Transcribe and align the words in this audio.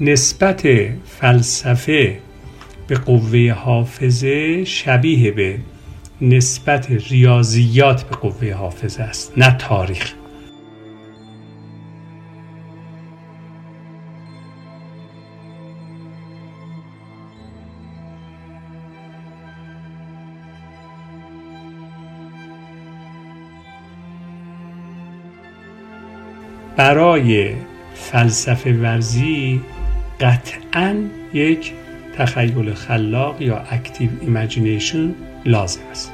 نسبت 0.00 0.62
فلسفه 1.04 2.18
به 2.86 2.94
قوه 2.94 3.52
حافظه 3.52 4.64
شبیه 4.64 5.30
به 5.30 5.58
نسبت 6.20 6.90
ریاضیات 7.10 8.02
به 8.02 8.16
قوه 8.16 8.52
حافظه 8.54 9.02
است 9.02 9.32
نه 9.36 9.56
تاریخ. 9.58 10.14
برای 26.76 27.54
فلسفه 27.94 28.72
ورزی 28.72 29.60
قطعا 30.20 31.04
یک 31.34 31.72
تخیل 32.16 32.74
خلاق 32.74 33.42
یا 33.42 33.56
active 33.70 34.10
imagination 34.20 35.14
لازم 35.46 35.80
است. 35.90 36.12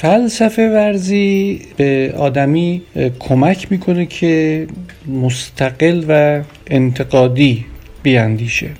فلسفه 0.00 0.68
ورزی 0.68 1.60
به 1.76 2.14
آدمی 2.18 2.82
کمک 3.18 3.72
می‌کنه 3.72 4.06
که 4.06 4.66
مستقل 5.06 6.04
و 6.08 6.42
انتقادی 6.66 7.64
بیاندیشه. 8.02 8.70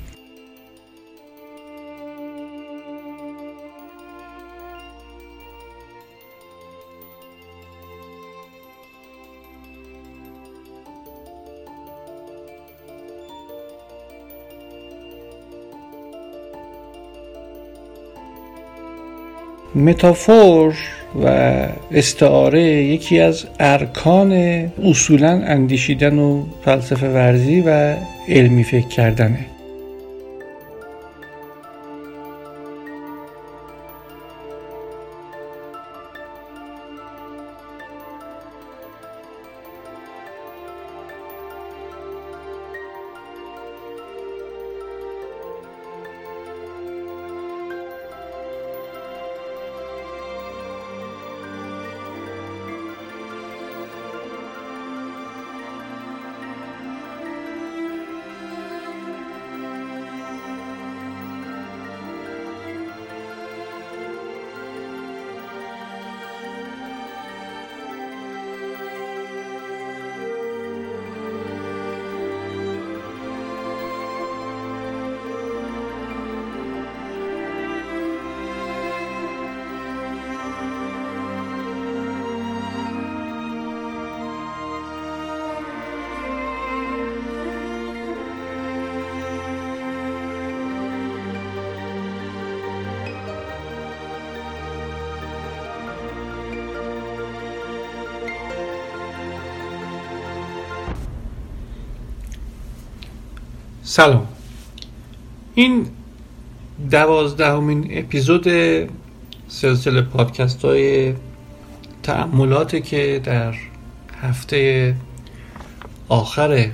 متافور 19.74 20.74
و 21.24 21.26
استعاره 21.90 22.62
یکی 22.62 23.20
از 23.20 23.46
ارکان 23.60 24.32
اصولا 24.84 25.30
اندیشیدن 25.30 26.18
و 26.18 26.44
فلسفه 26.64 27.08
ورزی 27.08 27.60
و 27.60 27.94
علمی 28.28 28.64
فکر 28.64 28.88
کردنه. 28.88 29.57
سلام. 103.98 104.26
این 105.54 105.86
دوازدهمین 106.90 107.86
اپیزود 107.90 108.46
سلسله 109.48 110.02
پادکست 110.02 110.64
های 110.64 111.14
تعملاته 112.02 112.80
که 112.80 113.20
در 113.24 113.54
هفته 114.20 114.94
آخر 116.08 116.70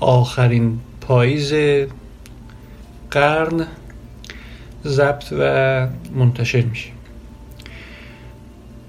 آخرین 0.00 0.80
پاییز 1.00 1.54
قرن 3.10 3.66
ضبط 4.84 5.32
و 5.32 5.88
منتشر 6.14 6.62
میشه. 6.62 6.88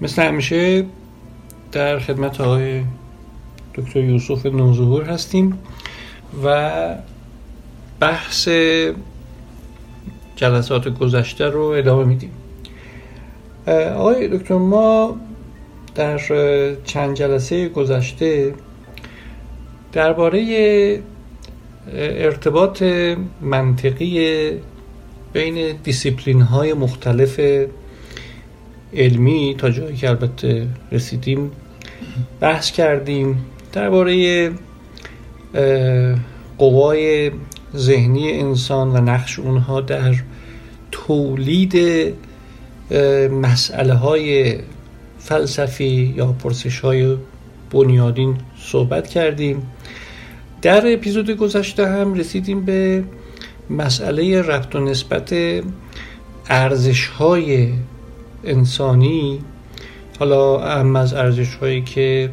مثل 0.00 0.22
همیشه 0.22 0.86
در 1.72 1.98
خدمت 1.98 2.40
آقای 2.40 2.82
دکتر 3.74 4.00
یوسف 4.00 4.46
نوظهور 4.46 5.04
هستیم. 5.04 5.58
و 6.44 6.94
بحث 8.00 8.48
جلسات 10.36 10.88
گذشته 10.88 11.46
رو 11.46 11.62
ادامه 11.62 12.04
میدیم. 12.04 12.30
آقای 13.96 14.28
دکتر 14.28 14.54
ما 14.54 15.16
در 15.94 16.18
چند 16.84 17.14
جلسه 17.14 17.68
گذشته 17.68 18.54
درباره 19.92 21.02
ارتباط 21.96 22.82
منطقی 23.40 24.50
بین 25.32 25.76
دیسیپلین 25.84 26.40
های 26.40 26.72
مختلف 26.74 27.40
علمی 28.94 29.54
تا 29.58 29.70
جایی 29.70 29.96
که 29.96 30.08
البته 30.08 30.66
رسیدیم 30.92 31.50
بحث 32.40 32.70
کردیم 32.70 33.44
درباره 33.72 34.50
قوای 36.58 37.30
ذهنی 37.76 38.32
انسان 38.32 38.88
و 38.88 39.00
نقش 39.00 39.38
اونها 39.38 39.80
در 39.80 40.14
تولید 40.90 41.74
مسئله 43.30 43.94
های 43.94 44.58
فلسفی 45.18 46.14
یا 46.16 46.26
پرسش 46.26 46.80
های 46.80 47.16
بنیادین 47.70 48.36
صحبت 48.58 49.06
کردیم. 49.06 49.62
در 50.62 50.92
اپیزود 50.92 51.30
گذشته 51.30 51.88
هم 51.88 52.14
رسیدیم 52.14 52.64
به 52.64 53.04
مسئله 53.70 54.42
ربط 54.42 54.74
و 54.74 54.80
نسبت 54.80 55.34
ارزش 56.50 57.06
های 57.06 57.72
انسانی. 58.44 59.40
حالا 60.18 60.60
اهم 60.60 60.96
از 60.96 61.14
ارزش 61.14 61.54
هایی 61.54 61.82
که 61.82 62.30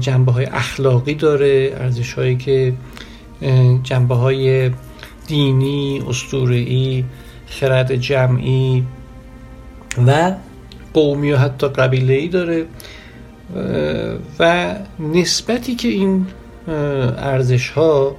جنبه 0.00 0.32
های 0.32 0.44
اخلاقی 0.44 1.14
داره 1.14 1.72
ارزش 1.76 2.12
هایی 2.12 2.36
که 2.36 2.72
جنبه 3.82 4.14
های 4.14 4.70
دینی 5.26 6.02
اسطوره‌ای 6.08 7.04
خرد 7.46 7.96
جمعی 7.96 8.84
و 10.06 10.34
قومی 10.94 11.32
و 11.32 11.36
حتی 11.36 11.68
قبیله 11.68 12.28
داره. 12.28 12.66
و 14.38 14.74
نسبتی 14.98 15.74
که 15.74 15.88
این 15.88 16.26
ارزش 17.18 17.70
ها 17.70 18.16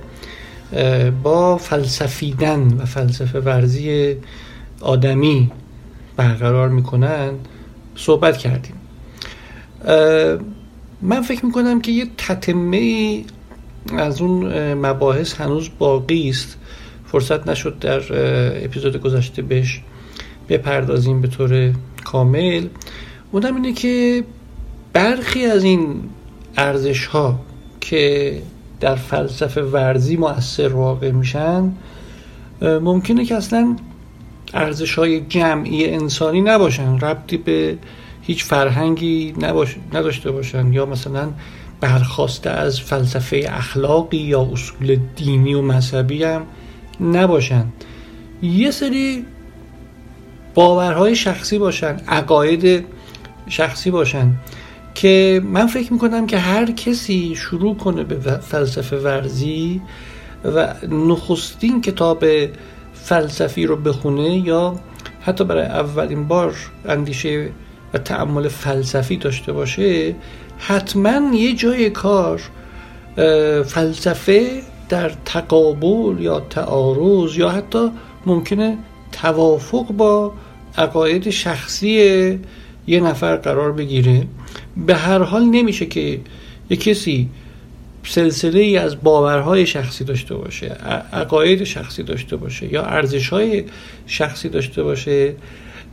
با 1.24 1.58
فلسفیدن 1.58 2.74
و 2.74 2.86
فلسفه 2.86 3.40
ورزی 3.40 4.16
آدمی 4.82 5.52
برقرار 6.16 6.70
می‌کنن 6.70 7.32
صحبت 7.96 8.38
کردیم. 8.38 8.76
من 11.02 11.22
فکر 11.22 11.46
می‌کنم 11.46 11.82
که 11.82 11.92
یه 11.92 12.08
تتمه 12.18 13.24
از 13.98 14.22
اون 14.22 14.74
مباحث 14.74 15.34
هنوز 15.34 15.70
باقی 15.80 16.30
است. 16.30 16.58
فرصت 17.12 17.48
نشد 17.48 17.80
در 17.80 18.02
اپیزود 18.66 18.98
گذشته 18.98 19.42
بهش 19.42 19.82
بپردازیم 20.50 21.22
به 21.22 21.28
طور 21.28 21.74
کامل. 22.04 22.68
اونم 23.32 23.56
اینه 23.56 23.74
که 23.74 24.24
برخی 24.94 25.46
از 25.46 25.64
این 25.64 25.96
ارزش 26.58 27.06
ها 27.06 27.40
که 27.82 28.42
در 28.80 28.96
فلسفه 28.96 29.62
ورزی 29.62 30.18
مؤثر 30.18 30.74
واقع 30.74 31.12
میشن 31.12 31.72
ممکنه 32.62 33.26
که 33.26 33.36
اصلا 33.36 33.76
ارزش 34.54 34.96
های 34.96 35.22
جمعی 35.22 35.90
انسانی 35.90 36.42
نباشن. 36.42 37.00
ربطی 37.00 37.38
به 37.38 37.78
هیچ 38.28 38.44
فرهنگی 38.44 39.34
نباش... 39.42 39.76
نداشته 39.94 40.32
باشن 40.32 40.74
یا 40.74 40.86
مثلا 40.86 41.30
برخواسته 41.82 42.50
از 42.50 42.82
فلسفه 42.82 43.46
اخلاقی 43.50 44.18
یا 44.18 44.50
اصول 44.52 45.00
دینی 45.16 45.54
و 45.54 45.62
مذهبی 45.62 46.24
هم 46.24 46.44
نباشن 47.02 47.66
یه 48.42 48.72
سری 48.72 49.26
باورهای 50.54 51.16
شخصی 51.16 51.58
باشن 51.58 51.98
عقاید 52.08 52.86
شخصی 53.50 53.92
باشن 53.92 54.34
که 54.96 55.42
من 55.46 55.68
فکر 55.68 55.94
می‌کنم 55.94 56.28
که 56.28 56.38
هر 56.38 56.72
کسی 56.72 57.36
شروع 57.36 57.76
کنه 57.76 58.04
به 58.04 58.16
فلسفه 58.38 58.98
ورزی 58.98 59.82
و 60.46 60.74
نخستین 60.90 61.82
کتاب 61.82 62.26
فلسفی 62.94 63.66
رو 63.66 63.76
بخونه 63.76 64.38
یا 64.38 64.80
حتی 65.22 65.44
برای 65.44 65.66
اولین 65.66 66.28
بار 66.28 66.56
اندیشه 66.86 67.50
و 67.94 67.98
تعمل 67.98 68.48
فلسفی 68.48 69.18
داشته 69.18 69.54
باشه 69.54 70.16
حتما 70.58 71.36
یه 71.36 71.54
جای 71.54 71.90
کار 71.90 72.42
فلسفه 73.66 74.62
در 74.90 75.12
تقابل 75.26 76.22
یا 76.22 76.40
تعارض 76.40 77.38
یا 77.38 77.50
حتی 77.50 77.92
ممکنه 78.26 78.78
توافق 79.12 79.86
با 79.88 80.34
عقاید 80.78 81.30
شخصی 81.30 82.40
یه 82.88 83.00
نفر 83.00 83.36
قرار 83.36 83.72
بگیره. 83.72 84.28
به 84.78 84.96
هر 84.96 85.24
حال 85.24 85.44
نمیشه 85.44 85.86
که 85.86 86.20
یه 86.70 86.78
کسی 86.78 87.30
سلسله 88.04 88.60
ای 88.60 88.78
از 88.78 89.04
باورهای 89.04 89.66
شخصی 89.66 90.04
داشته 90.04 90.36
باشه 90.36 90.68
عقاید 91.14 91.64
شخصی 91.64 92.04
داشته 92.04 92.36
باشه 92.36 92.74
یا 92.74 92.84
ارزشهای 92.84 93.64
شخصی 94.08 94.50
داشته 94.50 94.84
باشه. 94.84 95.36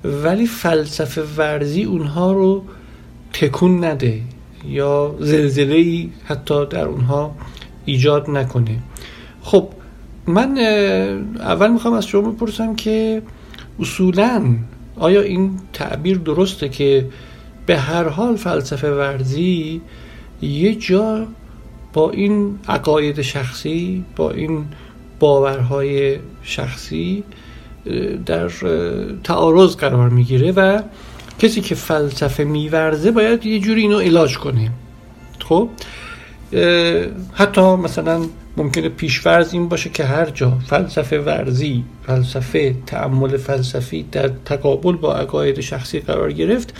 ولی 0.04 0.46
فلسفه 0.46 1.22
ورزی 1.36 1.84
اونها 1.84 2.32
رو 2.32 2.64
تکون 3.32 3.84
نده 3.84 4.20
یا 4.68 5.14
زلزله 5.20 5.74
ای 5.74 6.10
حتی 6.24 6.66
در 6.66 6.84
اونها 6.84 7.34
ایجاد 7.84 8.30
نکنه. 8.30 8.78
خب 9.42 9.68
من 10.26 10.58
اول 11.38 11.70
می‌خوام 11.70 11.94
از 11.94 12.06
شما 12.06 12.30
بپرسم 12.30 12.76
که 12.76 13.22
اصولا 13.80 14.56
آیا 14.96 15.20
این 15.22 15.58
تعبیر 15.72 16.18
درسته 16.18 16.68
که 16.68 17.06
به 17.66 17.78
هر 17.78 18.08
حال 18.08 18.36
فلسفه 18.36 18.90
ورزی 18.90 19.80
یه 20.42 20.74
جا 20.74 21.26
با 21.92 22.10
این 22.10 22.58
عقاید 22.68 23.22
شخصی 23.22 24.04
با 24.16 24.30
این 24.30 24.64
باورهای 25.18 26.18
شخصی 26.42 27.24
در 28.26 28.48
تعارض 29.24 29.76
قرار 29.76 30.08
می‌گیره 30.08 30.52
و 30.52 30.82
کسی 31.38 31.60
که 31.60 31.74
فلسفه 31.74 32.44
میورزه 32.44 33.10
باید 33.10 33.46
یه 33.46 33.60
جوری 33.60 33.80
اینو 33.80 33.98
علاج 33.98 34.38
کنه. 34.38 34.70
خب؟ 35.38 35.68
حتی 37.32 37.60
مثلا 37.60 38.22
ممکنه 38.56 38.88
پیشورز 38.88 39.52
این 39.52 39.68
باشه 39.68 39.90
که 39.90 40.04
هر 40.04 40.30
جا 40.30 40.58
فلسفه 40.66 41.18
ورزی 41.18 41.84
فلسفه 42.06 42.74
تعمل 42.86 43.36
فلسفی 43.36 44.06
در 44.12 44.30
تقابل 44.44 44.92
با 44.92 45.16
عقاید 45.16 45.60
شخصی 45.60 46.00
قرار 46.00 46.32
گرفت 46.32 46.74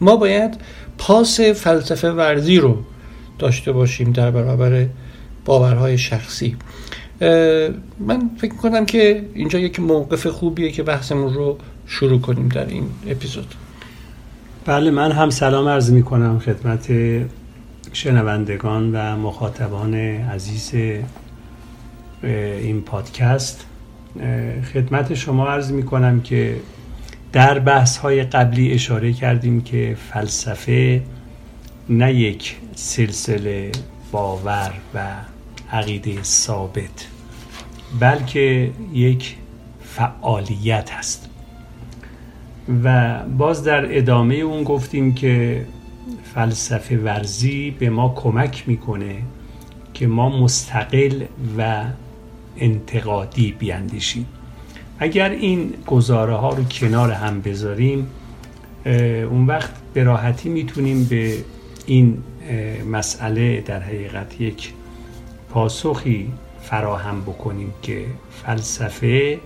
ما 0.00 0.16
باید 0.16 0.60
پاس 0.98 1.40
فلسفه 1.40 2.10
ورزی 2.10 2.58
رو 2.58 2.78
داشته 3.38 3.72
باشیم 3.72 4.12
در 4.12 4.30
برابر 4.30 4.86
باورهای 5.44 5.98
شخصی. 5.98 6.56
من 8.00 8.30
فکر 8.38 8.54
کنم 8.54 8.86
که 8.86 9.24
اینجا 9.34 9.58
یک 9.58 9.80
موقف 9.80 10.26
خوبیه 10.26 10.70
که 10.70 10.82
بحثمون 10.82 11.34
رو 11.34 11.58
شروع 11.86 12.20
کنیم 12.20 12.48
در 12.48 12.66
این 12.66 12.84
اپیزود. 13.06 13.54
بله 14.64 14.90
من 14.90 15.12
هم 15.12 15.30
سلام 15.30 15.68
عرض 15.68 15.90
می 15.90 16.02
کنم 16.02 16.38
خدمت 16.38 16.92
شنوندگان 17.92 18.94
و 18.94 19.16
مخاطبان 19.16 19.94
عزیز 19.94 20.72
این 22.22 22.82
پادکست. 22.82 23.66
خدمت 24.74 25.14
شما 25.14 25.48
عرض 25.48 25.72
می 25.72 25.82
کنم 25.82 26.20
که 26.20 26.56
در 27.32 27.58
بحث 27.58 27.96
های 27.96 28.22
قبلی 28.24 28.72
اشاره 28.72 29.12
کردیم 29.12 29.60
که 29.60 29.96
فلسفه 30.12 31.02
نه 31.88 32.14
یک 32.14 32.56
سلسله 32.74 33.72
باور 34.12 34.72
و 34.94 35.00
عقیده 35.74 36.22
ثابت 36.22 37.08
بلکه 38.00 38.70
یک 38.92 39.36
فعالیت 39.82 40.90
هست 40.90 41.28
و 42.84 43.18
باز 43.38 43.64
در 43.64 43.98
ادامه 43.98 44.34
اون 44.34 44.64
گفتیم 44.64 45.14
که 45.14 45.66
فلسفه 46.34 46.98
ورزی 46.98 47.70
به 47.70 47.90
ما 47.90 48.14
کمک 48.16 48.64
می‌کنه 48.66 49.16
که 49.94 50.06
ما 50.06 50.28
مستقل 50.28 51.24
و 51.58 51.84
انتقادی 52.56 53.52
بیاندیشیم. 53.52 54.26
اگر 54.98 55.30
این 55.30 55.72
گزاره 55.86 56.34
ها 56.34 56.48
رو 56.48 56.64
کنار 56.64 57.10
هم 57.10 57.40
بذاریم 57.40 58.06
اون 59.30 59.46
وقت 59.46 59.70
به 59.94 60.02
راحتی 60.02 60.48
می‌تونیم 60.48 61.04
به 61.04 61.36
این 61.86 62.18
مسئله 62.90 63.60
در 63.60 63.80
حقیقت 63.80 64.40
یک 64.40 64.72
پاسخی 65.54 66.32
فراهم 66.62 67.20
بکنیم 67.20 67.74
که 67.82 68.06
فلسفه 68.30 69.40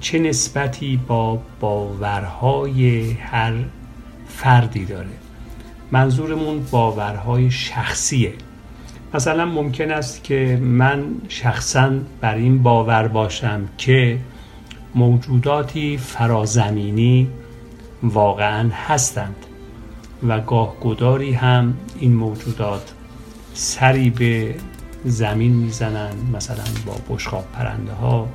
چه 0.00 0.18
نسبتی 0.18 1.00
با 1.08 1.38
باورهای 1.60 3.10
هر 3.10 3.52
فردی 4.28 4.84
داره. 4.84 5.08
منظورمون 5.90 6.66
باورهای 6.70 7.50
شخصیه. 7.50 8.32
مثلا 9.14 9.46
ممکن 9.46 9.90
است 9.90 10.24
که 10.24 10.58
من 10.62 11.04
شخصا 11.28 11.90
بر 12.20 12.34
این 12.34 12.62
باور 12.62 13.08
باشم 13.08 13.68
که 13.78 14.18
موجوداتی 14.94 15.96
فرازمینی 15.96 17.28
واقعا 18.02 18.70
هستند 18.86 19.36
و 20.28 20.40
گاه 20.40 20.76
گداری 20.80 21.32
هم 21.32 21.74
این 21.98 22.14
موجودات 22.14 22.92
سری 23.54 24.10
به 24.10 24.54
زمین 25.04 25.52
می‌زنن 25.52 26.10
مثلا 26.34 26.64
با 26.86 27.14
بشقاب 27.14 27.44
پرنده 27.52 27.92
ها 27.92 28.28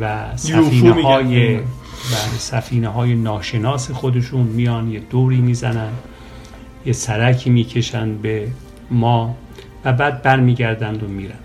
و 0.00 0.36
سفینه 0.36 1.02
های 1.02 1.56
و 1.56 2.14
سفینه 2.38 2.88
های 2.88 3.14
ناشناس 3.14 3.90
خودشون 3.90 4.40
میان 4.40 4.90
یه 4.90 5.00
دوری 5.00 5.40
می‌زنن 5.40 5.92
یه 6.86 6.92
سرکی 6.92 7.50
می‌کشن 7.50 8.18
به 8.18 8.48
ما 8.90 9.36
و 9.84 9.92
بعد 9.92 10.22
برمیگردند 10.22 11.02
و 11.02 11.08
میرن. 11.08 11.38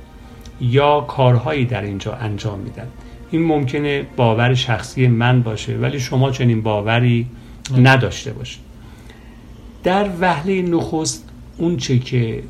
یا 0.62 1.02
کارهایی 1.02 1.66
در 1.66 1.82
اینجا 1.82 2.14
انجام 2.14 2.60
میدن. 2.60 2.88
این 3.32 3.46
ممکنه 3.46 4.06
باور 4.16 4.54
شخصی 4.54 5.08
من 5.08 5.42
باشه 5.42 5.78
ولی 5.78 6.00
شما 6.00 6.32
چنین 6.32 6.62
باوری 6.62 7.28
نداشته 7.78 8.34
باشید. 8.34 8.62
در 9.84 10.10
وهله 10.22 10.62
نخست 10.62 11.30
اون 11.58 11.78
چه 11.78 12.00
که 12.00 12.44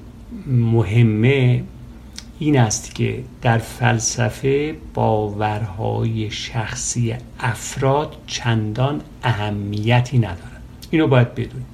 مهمه 0.47 1.63
این 2.39 2.59
است 2.59 2.95
که 2.95 3.23
در 3.41 3.57
فلسفه 3.57 4.75
باورهای 4.93 6.31
شخصی 6.31 7.15
افراد 7.39 8.15
چندان 8.27 9.01
اهمیتی 9.23 10.17
ندارد 10.17 10.61
اینو 10.91 11.07
باید 11.07 11.35
بدونید 11.35 11.71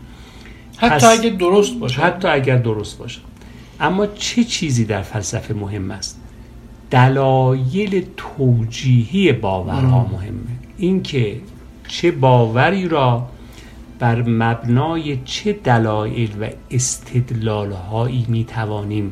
حتی 0.77 1.05
اگر 1.05 1.29
درست 1.29 1.79
باشه. 1.79 2.01
حتی 2.01 2.27
اگر 2.27 2.57
درست 2.57 2.97
باشه. 2.97 3.19
اما 3.79 4.07
چه 4.07 4.43
چیزی 4.43 4.85
در 4.85 5.01
فلسفه 5.01 5.53
مهم 5.53 5.91
است؟ 5.91 6.19
دلایل 6.91 8.05
توجیهی 8.17 9.33
باورها 9.33 10.07
مهمه. 10.11 10.57
اینکه 10.77 11.41
چه 11.87 12.11
باوری 12.11 12.87
را 12.87 13.29
بر 13.99 14.21
مبنای 14.21 15.17
چه 15.25 15.53
دلایل 15.53 16.31
و 16.41 16.47
استدلالهایی 16.71 18.25
می 18.27 18.43
توانیم 18.43 19.11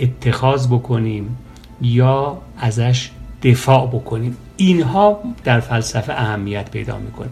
اتخاذ 0.00 0.66
بکنیم 0.66 1.38
یا 1.80 2.38
ازش 2.58 3.10
دفاع 3.42 3.86
بکنیم؟ 3.86 4.36
اینها 4.56 5.20
در 5.44 5.60
فلسفه 5.60 6.12
اهمیت 6.12 6.70
پیدا 6.70 6.98
می‌کنه. 6.98 7.28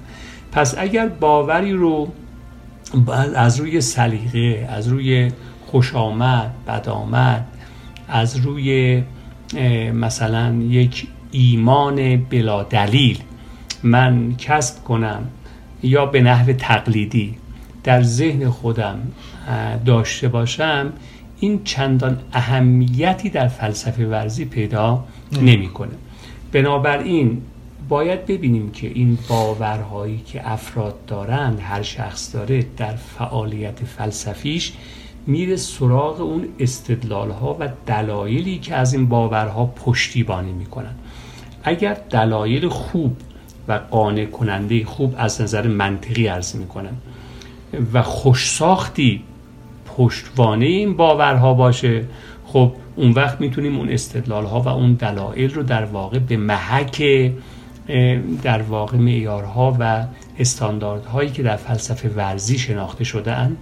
پس 0.52 0.74
اگر 0.78 1.08
باوری 1.08 1.72
رو 1.72 2.08
از 3.34 3.60
روی 3.60 3.80
سلیقه 3.80 4.68
از 4.70 4.88
روی 4.88 5.30
خوش 5.66 5.94
آمد 5.94 6.50
بد 6.66 6.88
آمد 6.88 7.46
از 8.08 8.36
روی 8.36 9.02
مثلا 9.94 10.54
یک 10.54 11.08
ایمان 11.30 12.16
بلا 12.16 12.62
دلیل 12.62 13.18
من 13.82 14.34
کسب 14.38 14.84
کنم 14.84 15.26
یا 15.82 16.06
به 16.06 16.20
نحو 16.20 16.52
تقلیدی 16.52 17.34
در 17.84 18.02
ذهن 18.02 18.50
خودم 18.50 18.98
داشته 19.84 20.28
باشم 20.28 20.92
این 21.40 21.64
چندان 21.64 22.18
اهمیتی 22.32 23.30
در 23.30 23.48
فلسفه 23.48 24.06
ورزی 24.06 24.44
پیدا 24.44 25.04
نمی‌کنه. 25.42 25.92
بنابراین 26.52 27.42
باید 27.88 28.26
ببینیم 28.26 28.70
که 28.70 28.86
این 28.94 29.18
باورهایی 29.28 30.18
که 30.26 30.50
افراد 30.50 31.04
دارند 31.06 31.60
هر 31.60 31.82
شخص 31.82 32.34
داره 32.34 32.66
در 32.76 32.96
فعالیت 32.96 33.84
فلسفیش 33.84 34.72
میره 35.26 35.56
سراغ 35.56 36.20
اون 36.20 36.48
استدلال 36.58 37.30
ها 37.30 37.56
و 37.60 37.68
دلایلی 37.86 38.58
که 38.58 38.74
از 38.74 38.94
این 38.94 39.06
باورها 39.06 39.66
پشتیبانی 39.66 40.52
می‌کنن. 40.52 40.94
اگر 41.64 41.96
دلایل 42.10 42.68
خوب 42.68 43.16
و 43.68 43.80
قانع 43.90 44.24
کننده 44.24 44.84
خوب 44.84 45.14
از 45.18 45.40
نظر 45.40 45.66
منطقی 45.66 46.26
عرض 46.26 46.56
می‌کنن 46.56 46.92
و 47.92 48.02
خوشساختی 48.02 49.22
پشتوانه 49.96 50.66
این 50.66 50.96
باورها 50.96 51.54
باشه. 51.54 52.04
خب 52.46 52.72
اون 52.96 53.10
وقت 53.10 53.40
می‌تونیم 53.40 53.76
اون 53.76 53.88
استدلال 53.88 54.44
ها 54.44 54.60
و 54.60 54.68
اون 54.68 54.92
دلایل 54.92 55.54
رو 55.54 55.62
در 55.62 55.84
واقع 55.84 56.18
به 56.18 56.36
محک 56.36 57.02
در 58.42 58.62
واقع 58.62 58.96
معیارها 58.96 59.76
و 59.80 60.04
استانداردهایی 60.38 61.30
که 61.30 61.42
در 61.42 61.56
فلسفه 61.56 62.08
ورزی 62.08 62.58
شناخته 62.58 63.04
شده 63.04 63.32
اند 63.32 63.56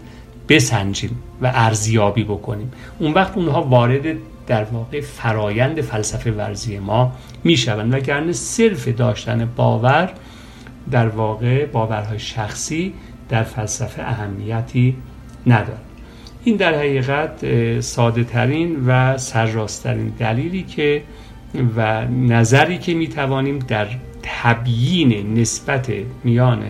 بسنجیم 0.49 1.18
و 1.42 1.52
ارزیابی 1.54 2.25
بکنیم. 2.25 2.73
اون 2.99 3.12
وقت 3.12 3.37
اونها 3.37 3.62
وارد 3.62 4.16
در 4.46 4.64
واقع 4.64 5.00
فرایند 5.00 5.80
فلسفه 5.80 6.32
ورزی 6.32 6.78
ما 6.78 7.12
می‌شوند 7.44 7.94
وگرنه 7.94 8.32
صرف 8.32 8.88
داشتن 8.88 9.48
باور 9.56 10.10
در 10.90 11.08
واقع 11.08 11.66
باورهای 11.66 12.18
شخصی 12.18 12.94
در 13.28 13.42
فلسفه 13.42 14.02
اهمیتی 14.02 14.96
نداره 15.46 15.78
این 16.44 16.56
در 16.56 16.74
حقیقت 16.74 17.80
ساده 17.80 18.24
ترین 18.24 18.86
و 18.86 19.18
سرراستترین 19.18 20.08
دلیلی 20.08 20.62
که 20.62 21.02
و 21.76 22.04
نظری 22.04 22.78
که 22.78 22.94
می 22.94 23.08
توانیم 23.08 23.58
در 23.58 23.86
تبیین 24.22 25.40
نسبت 25.40 25.92
میان 26.24 26.62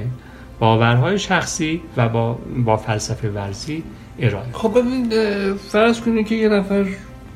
باورهای 0.59 1.19
شخصی 1.19 1.81
و 1.97 2.09
با, 2.09 2.39
با 2.65 2.77
فلسفه 2.77 3.31
ورزی 3.31 3.83
ارائه 4.19 4.53
خب 4.53 4.79
ببین 4.79 5.13
فرض 5.55 6.01
کنید 6.01 6.27
که 6.27 6.35
یه 6.35 6.49
نفر 6.49 6.87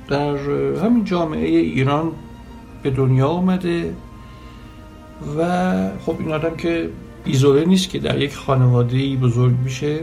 در 0.08 0.36
همین 0.84 1.04
جامعه 1.04 1.48
ایران 1.48 2.12
به 2.82 2.90
دنیا 2.90 3.28
اومده 3.28 3.94
و 5.38 5.90
خب 6.06 6.16
این 6.18 6.32
آدم 6.32 6.56
که 6.56 6.90
ایزوله 7.24 7.64
نیست 7.64 7.90
که 7.90 7.98
در 7.98 8.22
یک 8.22 8.34
خانواده 8.34 9.16
بزرگ 9.16 9.54
میشه 9.64 10.00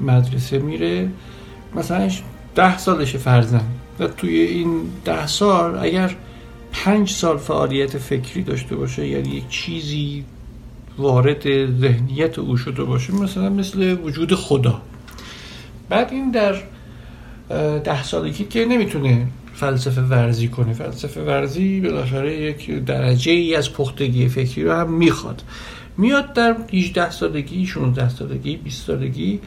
مدرسه 0.00 0.58
میره. 0.58 1.08
مثلا 1.74 2.10
ده 2.54 2.78
سالش 2.78 3.16
فرزن 3.16 3.64
و 4.00 4.06
توی 4.06 4.36
این 4.36 4.80
ده 5.04 5.26
سال 5.26 5.78
اگر 5.78 6.16
پنج 6.72 7.10
سال 7.10 7.36
فعالیت 7.36 7.98
فکری 7.98 8.42
داشته 8.42 8.76
باشه 8.76 9.08
یعنی 9.08 9.28
یک 9.28 9.48
چیزی 9.48 10.24
وارد 10.98 11.42
ذهنیت 11.80 12.38
او 12.38 12.56
شده 12.56 12.84
باشه 12.84 13.14
مثلا 13.14 13.50
مثل 13.50 13.96
وجود 14.04 14.34
خدا. 14.34 14.82
بعد 15.88 16.12
این 16.12 16.30
در 16.30 16.54
ده 17.84 18.02
سالگی 18.02 18.44
که 18.44 18.64
نمی‌تونه 18.64 19.26
فلسفه 19.54 20.00
ورزی 20.00 20.48
کنه. 20.48 20.72
فلسفه 20.72 21.20
ورزی 21.20 21.80
بالاخره 21.80 22.40
یک 22.40 22.84
درجه 22.84 23.32
ای 23.32 23.54
از 23.54 23.72
پختگی 23.72 24.28
فکری 24.28 24.64
رو 24.64 24.72
هم 24.72 24.92
می‌خواد. 24.92 25.42
میاد 25.98 26.32
در 26.32 26.56
18 26.72 27.10
سالگی 27.10 27.66
16 27.66 28.08
سالگی 28.08 28.56
20 28.56 28.86
سالگی 28.86 29.40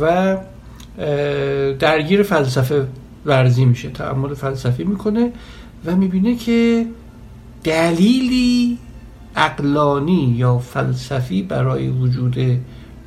و 0.00 0.36
درگیر 1.78 2.22
فلسفه 2.22 2.86
ورزی 3.26 3.64
میشه 3.64 3.90
تعمل 3.90 4.34
فلسفی 4.34 4.84
می‌کنه 4.84 5.32
و 5.84 5.96
می‌بینه 5.96 6.36
که 6.36 6.86
دلیلی 7.64 8.78
اقلانی 9.36 10.34
یا 10.36 10.58
فلسفی 10.58 11.42
برای 11.42 11.88
وجود 11.88 12.36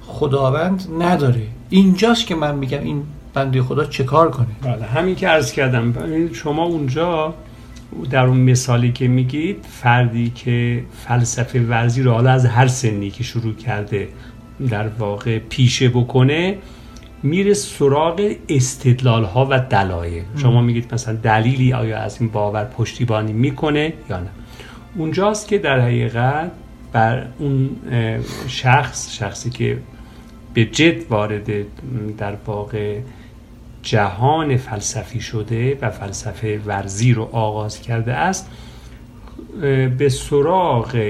خداوند 0.02 0.88
نداره. 1.00 1.48
اینجاست 1.70 2.28
که 2.28 2.36
من 2.36 2.56
میگم 2.56 2.84
این 2.84 3.04
بنده 3.34 3.64
خدا 3.64 3.86
چه 3.86 4.04
کار 4.04 4.32
کنه؟ 4.32 4.48
بله 4.62 4.86
همین 4.86 5.16
که 5.16 5.28
عرض 5.28 5.52
کردم. 5.52 5.94
شما 6.34 6.64
اونجا 6.64 7.34
در 8.10 8.26
اون 8.26 8.38
مثالی 8.38 8.92
که 8.92 9.08
میگید 9.08 9.66
فردی 9.70 10.30
که 10.30 10.84
فلسفه 11.08 11.62
ورزی 11.62 12.02
رو 12.02 12.12
حالا 12.12 12.32
از 12.32 12.46
هر 12.46 12.68
سنی 12.68 13.10
که 13.10 13.24
شروع 13.24 13.54
کرده 13.56 14.08
در 14.70 14.88
واقع 14.88 15.40
پیشه 15.40 15.90
بکنه 15.90 16.58
میره 17.24 17.54
سراغ 17.54 18.32
استدلال 18.50 19.24
ها 19.24 19.48
و 19.50 19.60
دلایل. 19.60 20.24
شما 20.38 20.62
میگید 20.62 20.94
مثلا 20.94 21.16
دلیلی 21.16 21.74
آیا 21.74 21.98
از 21.98 22.22
این 22.22 22.30
باور 22.30 22.66
پشتیبانی 22.66 23.34
می‌کنه 23.34 23.94
یا 24.10 24.20
نه. 24.20 24.30
اونجاست 24.96 25.48
که 25.48 25.58
در 25.58 25.80
حقیقت 25.80 26.52
بر 26.94 27.26
اون 27.40 27.70
شخص 28.48 29.12
شخصی 29.12 29.50
که 29.50 29.78
به 30.54 30.66
جد 30.66 31.12
وارد 31.12 31.50
در 32.18 32.36
واقع 32.46 33.00
جهان 33.84 34.58
فلسفی 34.58 35.22
شده 35.22 35.78
و 35.82 35.90
فلسفه 35.90 36.60
ورزی 36.66 37.14
رو 37.14 37.30
آغاز 37.32 37.82
کرده 37.82 38.14
است 38.14 38.50
به 39.98 40.10
سراغ 40.10 41.04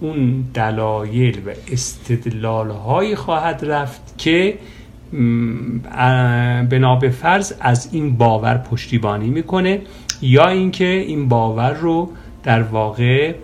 اون 0.00 0.44
دلایل 0.54 1.38
و 1.46 1.50
استدلال 1.72 2.70
هایی 2.70 3.16
خواهد 3.16 3.64
رفت 3.64 4.18
که 4.18 4.58
بنا 6.70 6.96
به 6.96 7.10
فرض 7.10 7.52
از 7.60 7.88
این 7.92 8.16
باور 8.16 8.58
پشتیبانی 8.58 9.28
می‌کنه 9.28 9.80
یا 10.22 10.48
اینکه 10.48 10.84
این 10.84 11.28
باور 11.28 11.72
رو 11.72 12.10
در 12.42 12.62
واقع 12.62 13.34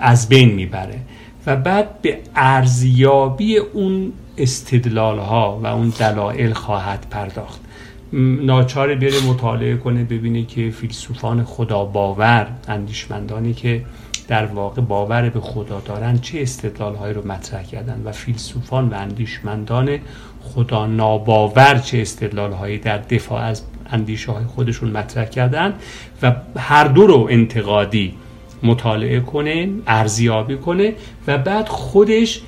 از 0.00 0.28
بین 0.28 0.54
می‌بره 0.54 0.98
و 1.46 1.56
بعد 1.56 2.02
به 2.02 2.18
ارزیابی 2.36 3.58
اون 3.58 4.12
استدلال 4.38 5.18
ها 5.18 5.60
و 5.62 5.66
اون 5.66 5.92
دلایل 5.98 6.52
خواهد 6.52 7.06
پرداخت. 7.10 7.65
ناچار 8.12 8.94
بره 8.94 9.26
مطالعه 9.26 9.76
کنه 9.76 10.04
ببینه 10.04 10.44
که 10.44 10.70
فیلسوفان 10.70 11.44
خدا 11.44 11.84
باور 11.84 12.48
اندیشمندانی 12.68 13.54
که 13.54 13.84
در 14.28 14.46
واقع 14.46 14.82
باور 14.82 15.28
به 15.28 15.40
خدا 15.40 15.80
دارن 15.80 16.18
چه 16.18 16.42
استدلال 16.42 16.94
هایی 16.94 17.14
رو 17.14 17.26
مطرح 17.26 17.62
کردن 17.62 18.02
و 18.04 18.12
فیلسوفان 18.12 18.88
و 18.88 18.94
اندیشمندان 18.94 19.98
خدا 20.42 20.86
ناباور 20.86 21.78
چه 21.78 21.98
استدلال 21.98 22.52
هایی 22.52 22.78
در 22.78 22.98
دفاع 22.98 23.42
از 23.42 23.62
اندیشه 23.90 24.32
های 24.32 24.44
خودشون 24.44 24.90
مطرح 24.90 25.24
کردن 25.24 25.74
و 26.22 26.36
هر 26.56 26.84
دو 26.84 27.06
رو 27.06 27.26
انتقادی 27.30 28.14
مطالعه 28.62 29.20
کنه 29.20 29.68
ارزیابی 29.86 30.56
کنه 30.56 30.94
و 31.26 31.38
بعد 31.38 31.68
خودش 31.68 32.40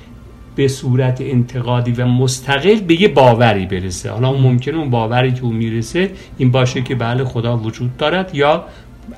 به 0.59 0.67
صورت 0.67 1.21
انتقادی 1.21 1.91
و 1.91 2.05
مستقل 2.05 2.79
به 2.79 3.01
یه 3.01 3.07
باوری 3.07 3.65
برسه. 3.65 4.11
حالا 4.11 4.33
ممکنه 4.33 4.77
اون 4.77 4.89
باوری 4.89 5.31
که 5.31 5.43
اون 5.43 5.55
می‌رسه 5.55 6.11
این 6.37 6.51
باشه 6.51 6.81
که 6.81 6.95
بله 6.95 7.23
خدا 7.23 7.57
وجود 7.57 7.97
دارد 7.97 8.35
یا 8.35 8.65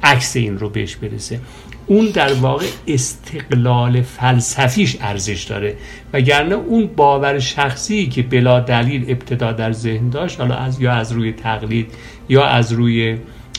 عکس 0.03 0.35
این 0.35 0.57
رو 0.57 0.69
بهش 0.69 0.95
برسه. 0.95 1.39
اون 1.87 2.05
در 2.05 2.33
واقع 2.33 2.65
استقلال 2.87 4.01
فلسفیش 4.01 4.97
ارزش 5.01 5.43
داره. 5.43 5.75
وگرنه 6.13 6.55
اون 6.55 6.89
باور 6.95 7.39
شخصی 7.39 8.07
که 8.07 8.21
بلا 8.21 8.59
دلیل 8.59 9.05
ابتدا 9.07 9.51
در 9.51 9.71
ذهن 9.71 10.09
داشت 10.09 10.39
حالا 10.39 10.55
از 10.55 10.81
یا 10.81 10.91
از 10.91 11.11
روی 11.11 11.31
تقلید 11.31 11.87
یا 12.29 12.45
از 12.45 12.71
روی 12.71 13.17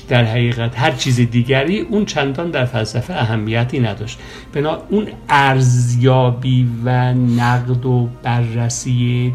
در 0.09 0.25
حقیقت 0.25 0.79
هر 0.79 0.91
چیز 0.91 1.21
دیگری 1.21 1.81
اون 1.81 2.05
چندان 2.05 2.51
در 2.51 2.65
فلسفه 2.65 3.15
اهمیتی 3.15 3.81
نداشت. 3.81 4.19
بنا 4.53 4.79
اون 4.89 5.09
ارزیابی 5.29 6.69
و 6.85 7.15
نقد 7.15 7.87
و 7.87 8.09
بررسی 8.23 9.33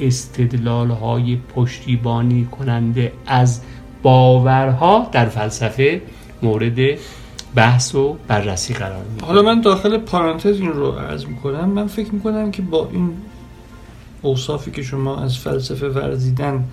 استدلال 0.00 0.90
های 0.90 1.38
پشتیبانی 1.54 2.44
کننده 2.44 3.12
از 3.26 3.60
باورها 4.02 5.08
در 5.12 5.26
فلسفه 5.26 6.02
مورد 6.42 6.98
بحث 7.54 7.94
و 7.94 8.16
بررسی 8.28 8.74
قرار 8.74 9.04
میده 9.04 9.26
حالا 9.26 9.42
من 9.42 9.60
داخل 9.60 9.98
پارانتز 9.98 10.60
این 10.60 10.72
رو 10.72 10.90
عرض 10.90 11.26
می‌کنم. 11.26 11.68
من 11.68 11.86
فکر 11.86 12.14
می‌کنم 12.14 12.50
که 12.50 12.62
با 12.62 12.88
این 12.92 13.10
اوصافی 14.22 14.70
که 14.70 14.82
شما 14.82 15.20
از 15.20 15.38
فلسفه 15.38 15.88
ورزیدن 15.88 16.64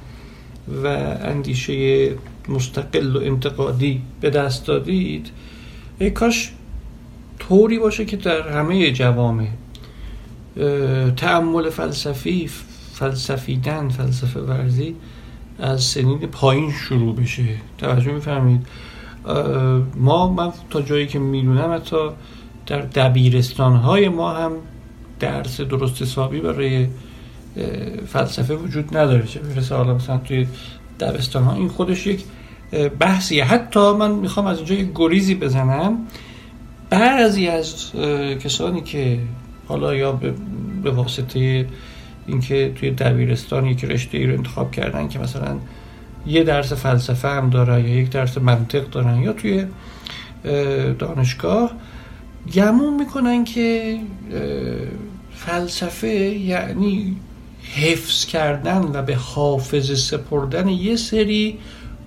و 0.84 0.88
اندیشه 1.22 2.10
مستقل 2.50 3.16
و 3.16 3.20
انتقادی 3.20 4.02
به 4.22 4.30
دست 4.30 4.66
دادید. 4.66 5.30
ای 6.00 6.10
کاش 6.12 6.52
طوری 7.40 7.80
باشه 7.80 8.06
که 8.06 8.18
در 8.18 8.50
همه 8.50 8.92
جوامع 8.92 9.48
تعمل 11.18 11.70
فلسفی 11.70 12.50
فلسفیدن 12.94 13.90
فلسفه 13.90 14.40
ورزی 14.40 14.96
از 15.60 15.84
سنین 15.84 16.20
پایین 16.20 16.72
شروع 16.72 17.16
بشه. 17.16 17.46
توجه 17.78 18.12
می‌فهمید 18.12 18.68
ما 19.96 20.34
من 20.34 20.52
تا 20.70 20.82
جایی 20.82 21.08
که 21.08 21.20
می‌دونم 21.20 21.74
حتی 21.74 22.10
در 22.68 22.82
دبیرستان 22.82 23.75
های 23.75 24.10
ما 24.10 24.34
هم 24.34 24.52
درس 25.20 25.62
درست 25.62 26.02
حسابی 26.02 26.40
برای 26.40 26.88
فلسفه 28.08 28.56
وجود 28.56 28.98
نداره. 28.98 29.28
چه 29.28 29.40
برسه 29.40 29.75
حالا 29.75 29.94
مثلا 29.94 30.18
توی 30.18 30.48
دبستان 31.00 31.44
ها 31.44 31.54
این 31.54 31.68
خودش 31.68 32.08
یک 32.08 32.24
بحثیه. 33.00 33.43
حتی 33.43 33.91
من 33.93 34.12
می‌خوام 34.12 34.45
از 34.45 34.57
اینجا 34.57 34.75
یک 34.75 34.89
گریزی 34.95 35.36
بزنم. 35.36 35.98
بعضی 36.89 37.48
از 37.48 37.91
کسانی 38.43 38.81
که 38.81 39.19
حالا 39.67 39.95
یا 39.95 40.12
به 40.84 40.91
واسطه 40.91 41.67
اینکه 42.27 42.72
توی 42.75 42.91
دبیرستان 42.91 43.65
یک 43.65 43.86
رشته 43.86 44.17
ای 44.17 44.25
رو 44.25 44.34
انتخاب 44.34 44.72
کردن 44.72 45.07
که 45.07 45.19
مثلا 45.19 45.57
یه 46.27 46.43
درس 46.43 46.74
فلسفه 46.74 47.27
هم 47.27 47.50
داره 47.50 47.89
یا 47.89 48.00
یک 48.00 48.10
درس 48.10 48.38
منطق 48.38 48.89
دارن 48.89 49.22
یا 49.22 49.34
توی 49.34 49.65
دانشگاه 51.00 51.72
گمون 52.53 52.93
می‌کنن 53.00 53.43
که 53.43 54.00
فلسفه 55.36 56.07
یعنی 56.07 57.15
حفظ 57.75 58.25
کردن 58.25 58.81
و 58.93 59.01
به 59.01 59.15
حافظه 59.15 59.95
سپردن 59.95 60.67
یه 60.67 60.95
سری 60.95 61.57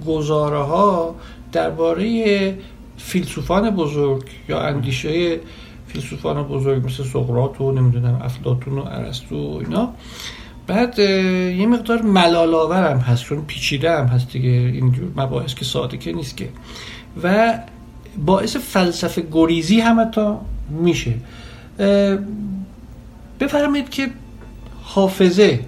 گزاره 0.07 0.63
ها 0.63 1.15
درباره 1.53 2.59
فیلسوفان 2.97 3.71
بزرگ 3.71 4.25
یا 4.49 4.61
اندیشه 4.61 5.41
فیلسوفان 5.87 6.43
بزرگ 6.43 6.85
مثل 6.87 7.05
سقراط 7.05 7.61
و 7.61 7.73
نمی‌دونم 7.73 8.21
افلاطون 8.25 8.79
و 8.79 8.85
ارسطو 8.87 9.37
و 9.37 9.57
اینا. 9.59 9.93
بعد 10.67 10.99
یه 10.99 11.67
مقدار 11.67 12.03
ملال 12.03 12.73
هم 12.73 12.99
هست 12.99 13.25
چون 13.25 13.45
پیچیده 13.45 13.91
هم 13.91 14.07
هست 14.07 14.33
دیگه. 14.33 14.49
اینجور 14.49 15.13
مباحث 15.17 15.55
که 15.55 15.65
ساده 15.65 15.97
که 15.97 16.13
نیست 16.13 16.37
که. 16.37 16.49
و 17.23 17.59
باعث 18.27 18.57
فلسفه 18.57 19.27
گریزی 19.33 19.81
هم 19.81 20.01
حتی 20.01 20.33
میشه. 20.71 21.15
بفرمایید 23.41 23.91
که 23.91 24.11
حافظه 24.83 25.61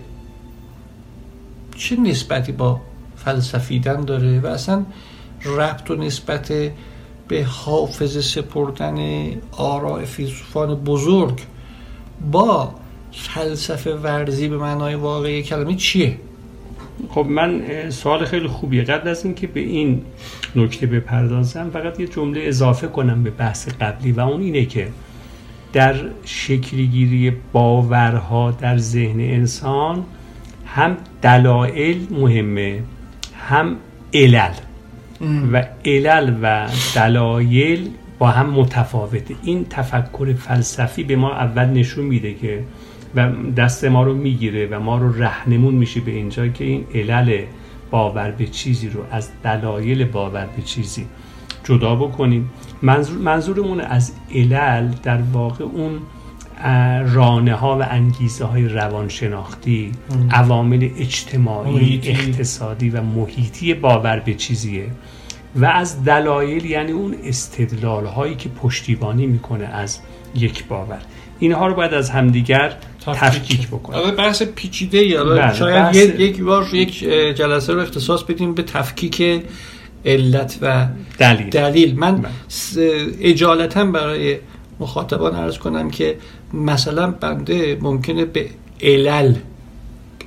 چه 1.77 2.01
نسبتی 2.01 2.53
با 2.53 2.81
فلسفیدن 3.25 4.05
داره 4.05 4.41
و 4.41 4.47
اصلا 4.47 4.85
ربط 5.45 5.91
و 5.91 5.95
نسبت 5.95 6.53
به 7.29 7.45
حافظه 7.45 8.21
سپردن 8.21 8.99
آراء 9.53 10.05
فیلسوفان 10.05 10.75
بزرگ 10.75 11.41
با 12.33 12.75
فلسفه 13.13 13.95
ورزی 13.95 14.49
به 14.49 14.59
معنای 14.59 14.95
واقعی 14.95 15.43
کلمه 15.43 15.75
چیه؟ 15.75 16.17
خب 17.09 17.27
من 17.27 17.63
سوال 17.91 18.25
خیلی 18.25 18.49
خوبیه 18.49 18.83
قبل 18.83 19.09
از 19.09 19.25
اینکه 19.25 19.47
به 19.47 19.61
این 19.61 20.03
نکته 20.57 20.87
بپردازم 20.87 21.71
فقط 21.71 22.01
یه 22.01 22.07
جمله 22.07 22.41
اضافه 22.45 22.87
کنم 22.87 23.23
به 23.23 23.31
بحث 23.31 23.69
قبلی 23.81 24.13
و 24.13 24.21
اون 24.21 24.41
اینه 24.41 24.65
که 24.65 24.89
در 25.73 25.95
شکلگیری 26.25 27.33
باورها 27.53 28.51
در 28.51 28.79
ذهن 28.79 29.21
انسان 29.21 30.05
هم 30.67 30.97
دلایل 31.23 32.07
مهمه 32.11 32.83
هم 33.49 33.77
علل 34.15 34.53
و 35.53 35.67
علل 35.85 36.35
و 36.43 36.69
دلایل 36.95 37.89
با 38.19 38.29
هم 38.29 38.51
متفاوته. 38.51 39.35
این 39.43 39.67
تفکر 39.71 40.35
فلسفی 40.39 41.05
به 41.05 41.17
ما 41.17 41.33
اول 41.33 41.65
نشون 41.65 42.05
میده 42.05 42.35
که 42.35 42.65
و 43.15 43.33
دست 43.57 43.85
ما 43.85 44.03
رو 44.03 44.15
می‌گیره 44.15 44.67
و 44.67 44.81
ما 44.81 44.99
رو 44.99 45.23
رهنمون 45.23 45.75
میشه 45.75 46.01
به 46.01 46.11
اینجا 46.11 46.49
که 46.49 46.65
این 46.65 46.85
علل 46.95 47.43
باور 47.91 48.31
به 48.31 48.47
چیزی 48.47 48.89
رو 48.89 49.01
از 49.11 49.31
دلایل 49.45 50.05
باور 50.05 50.49
به 50.57 50.63
چیزی 50.63 51.07
جدا 51.65 51.95
بکنیم. 51.95 52.51
منظور 52.83 53.19
منظورمون 53.19 53.81
از 53.81 54.13
علل 54.35 54.89
در 55.03 55.19
واقع 55.33 55.65
اون 55.65 55.93
رانه 57.15 57.55
ها 57.55 57.79
و 57.79 57.83
انگیزه 57.91 58.45
های 58.45 58.69
روانشناختی 58.69 59.93
عوامل 60.31 60.89
اجتماعی 60.99 62.01
اقتصادی 62.05 62.91
و 62.91 63.03
محیطی 63.03 63.75
باور 63.75 64.19
به 64.21 64.35
چیزیه. 64.35 64.87
و 65.57 65.65
از 65.65 66.05
دلایل 66.05 66.65
یعنی 66.65 66.93
اون 66.93 67.15
استدلال 67.25 68.07
هایی 68.07 68.35
که 68.35 68.49
پشتیبانی 68.49 69.27
می‌کنه 69.27 69.65
از 69.65 69.99
یک 70.35 70.67
باور. 70.67 70.99
اینها 71.39 71.67
رو 71.67 71.75
باید 71.75 71.95
از 71.95 72.11
همدیگر 72.11 72.77
تفکیک. 73.07 73.69
بکنیم. 73.69 73.99
آره 73.99 74.11
بحث 74.11 74.43
پیچیده 74.43 74.99
یا 75.07 75.25
بله، 75.25 75.55
شاید 75.55 76.21
یک 76.21 76.43
بار 76.43 76.75
یک 76.75 76.99
جلسه 77.37 77.73
رو 77.73 77.81
اختصاص 77.81 78.23
بدیم 78.23 78.55
به 78.55 78.63
تفکیک 78.63 79.43
علت 80.05 80.59
و 80.63 80.87
دلیل, 81.19 81.51
دلیل. 81.51 81.99
من 81.99 82.17
بله. 82.17 82.31
اجالتا 83.21 83.85
برای 83.85 84.39
مخاطبان 84.81 85.35
عرض 85.35 85.59
کنم 85.59 85.91
که 85.91 86.17
مثلا 86.55 87.11
بنده 87.11 87.79
ممکنه 87.81 88.25
به 88.25 88.47
علل 88.83 89.35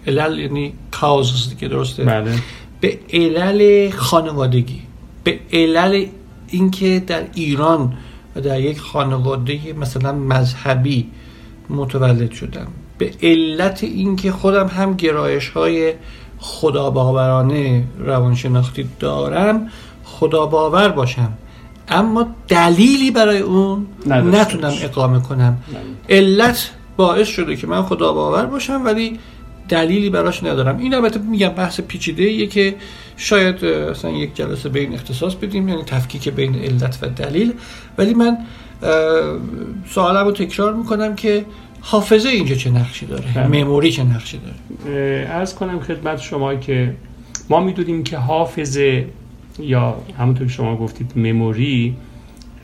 علل 0.07 0.39
یعنی 0.39 0.73
کاوز 0.91 1.55
که 1.59 1.67
درسته؟ 1.67 2.03
بله. 2.03 2.35
به 2.81 2.99
علل 3.13 3.89
خانوادگی 3.89 4.81
به 5.23 5.39
علل 5.53 6.05
اینکه 6.47 7.03
در 7.07 7.23
ایران 7.35 7.93
و 8.35 8.41
در 8.41 8.59
یک 8.59 8.79
خانواده 8.79 9.73
مثلا 9.73 10.11
مذهبی 10.11 11.09
متولد 11.69 12.31
شدم. 12.31 12.67
به 12.97 13.11
علت 13.21 13.83
اینکه 13.83 14.31
خودم 14.31 14.67
هم 14.67 14.93
گرایش 14.93 15.49
های 15.49 15.93
خدا 16.39 16.89
باورانه 16.89 17.83
روانشناختی 17.99 18.89
دارم 18.99 19.69
خدا 20.03 20.45
باور 20.45 20.89
باشم. 20.89 21.33
اما 21.89 22.27
دلیلی 22.47 23.11
برای 23.11 23.39
اون 23.39 23.85
نتونم 24.07 24.73
اقامه 24.81 25.19
کنم. 25.19 25.57
علت 26.09 26.71
باعث 26.97 27.27
شده 27.27 27.55
که 27.55 27.67
من 27.67 27.81
خدا 27.81 28.13
باور 28.13 28.45
باشم 28.45 28.81
ولی 28.85 29.19
دلیلی 29.69 30.09
براش 30.09 30.43
ندارم. 30.43 30.77
این 30.77 30.93
البته 30.93 31.19
میگم 31.19 31.49
بحث 31.49 31.81
پیچیده 31.81 32.23
ایه 32.23 32.47
که 32.47 32.75
شاید 33.17 33.65
اصلا 33.65 34.11
یک 34.11 34.35
جلسه 34.35 34.69
بین 34.69 34.93
اختصاص 34.93 35.35
بدیم 35.35 35.69
یعنی 35.69 35.83
تفکیک 35.83 36.29
بین 36.29 36.55
علت 36.55 36.99
و 37.01 37.07
دلیل. 37.07 37.53
ولی 37.97 38.13
من 38.13 38.37
سوالم 39.89 40.25
رو 40.25 40.31
تکرار 40.31 40.73
می‌کنم 40.73 41.15
که 41.15 41.45
حافظه 41.81 42.29
اینجا 42.29 42.55
چه 42.55 42.69
نقشی 42.69 43.05
داره؟ 43.05 43.25
بله. 43.35 43.47
مموری 43.47 43.91
چه 43.91 44.03
نقشی 44.03 44.39
داره؟ 44.39 45.27
ارز 45.29 45.55
کنم 45.55 45.79
خدمت 45.79 46.21
شما 46.21 46.55
که 46.55 46.95
ما 47.49 47.59
می‌دونیم 47.59 48.03
که 48.03 48.17
حافظه 48.17 49.05
یا 49.59 49.97
همونطور 50.17 50.47
که 50.47 50.53
شما 50.53 50.77
گفتید 50.77 51.11
مموری 51.15 51.95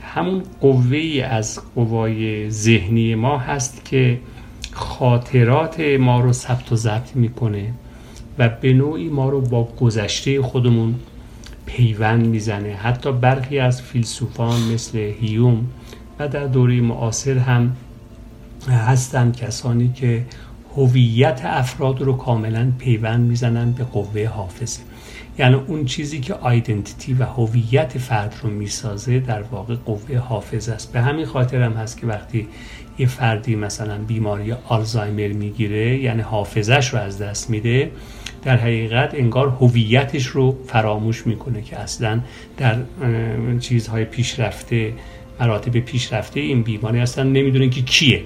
همون 0.01 0.43
قوه 0.61 1.27
از 1.29 1.59
قوای 1.75 2.49
ذهنی 2.49 3.15
ما 3.15 3.37
هست 3.37 3.85
که 3.85 4.19
خاطرات 4.71 5.79
ما 5.79 6.19
رو 6.19 6.33
ثبت 6.33 6.71
و 6.71 6.75
ضبط 6.75 7.15
می‌کنه 7.15 7.73
و 8.37 8.49
به 8.49 8.73
نوعی 8.73 9.09
ما 9.09 9.29
رو 9.29 9.41
با 9.41 9.63
گذشته 9.63 10.41
خودمون 10.41 10.95
پیوند 11.65 12.25
می‌زنه. 12.25 12.73
حتی 12.73 13.11
برخی 13.11 13.59
از 13.59 13.81
فیلسوفان 13.81 14.61
مثل 14.73 14.97
هیوم 14.97 15.65
و 16.19 16.27
در 16.27 16.47
دوره 16.47 16.81
معاصر 16.81 17.37
هم 17.37 17.75
هستند 18.67 19.35
کسانی 19.35 19.91
که 19.95 20.25
هویت 20.79 21.41
افراد 21.43 22.01
رو 22.01 22.17
کاملا 22.17 22.71
پیوند 22.77 23.29
می‌زنن 23.29 23.71
به 23.71 23.83
قوه 23.83 24.27
حافظه 24.27 24.81
یعنی 25.39 25.55
اون 25.55 25.85
چیزی 25.85 26.19
که 26.19 26.33
آیدنتیتی 26.33 27.13
و 27.13 27.23
هویت 27.23 27.97
فرد 27.97 28.35
رو 28.43 28.49
می‌سازه 28.49 29.19
در 29.19 29.41
واقع 29.41 29.75
قوه 29.75 30.17
حافظه 30.17 30.71
است. 30.71 30.91
به 30.93 31.01
همین 31.01 31.25
خاطر 31.25 31.61
هم 31.61 31.73
هست 31.73 31.97
که 31.97 32.07
وقتی 32.07 32.47
یه 32.99 33.07
فردی 33.07 33.55
مثلا 33.55 33.97
بیماری 33.97 34.51
آلزایمر 34.51 35.27
می‌گیره 35.27 35.97
یعنی 35.97 36.21
حافظش 36.21 36.93
رو 36.93 36.99
از 36.99 37.17
دست 37.17 37.49
میده 37.49 37.91
در 38.43 38.57
حقیقت 38.57 39.15
انگار 39.15 39.49
هویتش 39.49 40.25
رو 40.25 40.57
فراموش 40.67 41.27
می‌کنه 41.27 41.61
که 41.61 41.79
اصلا 41.79 42.19
در 42.57 42.77
چیزهای 43.59 44.05
پیشرفته 44.05 44.93
مراتب 45.39 45.79
پیشرفته 45.79 46.39
این 46.39 46.63
بیماری 46.63 46.99
اصلا 46.99 47.23
نمی‌دونه 47.23 47.69
که 47.69 47.81
کیه. 47.81 48.23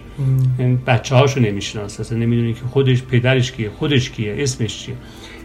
این 0.57 0.79
بچه 0.87 1.15
هاشو 1.15 1.39
نمی‌شناسه 1.39 2.01
اصلا 2.01 2.17
نمی‌دونه 2.17 2.53
که 2.53 2.61
خودش 2.71 3.03
پدرش 3.03 3.51
کیه 3.51 3.69
خودش 3.69 4.09
کیه 4.09 4.35
اسمش 4.37 4.77
چیه. 4.77 4.95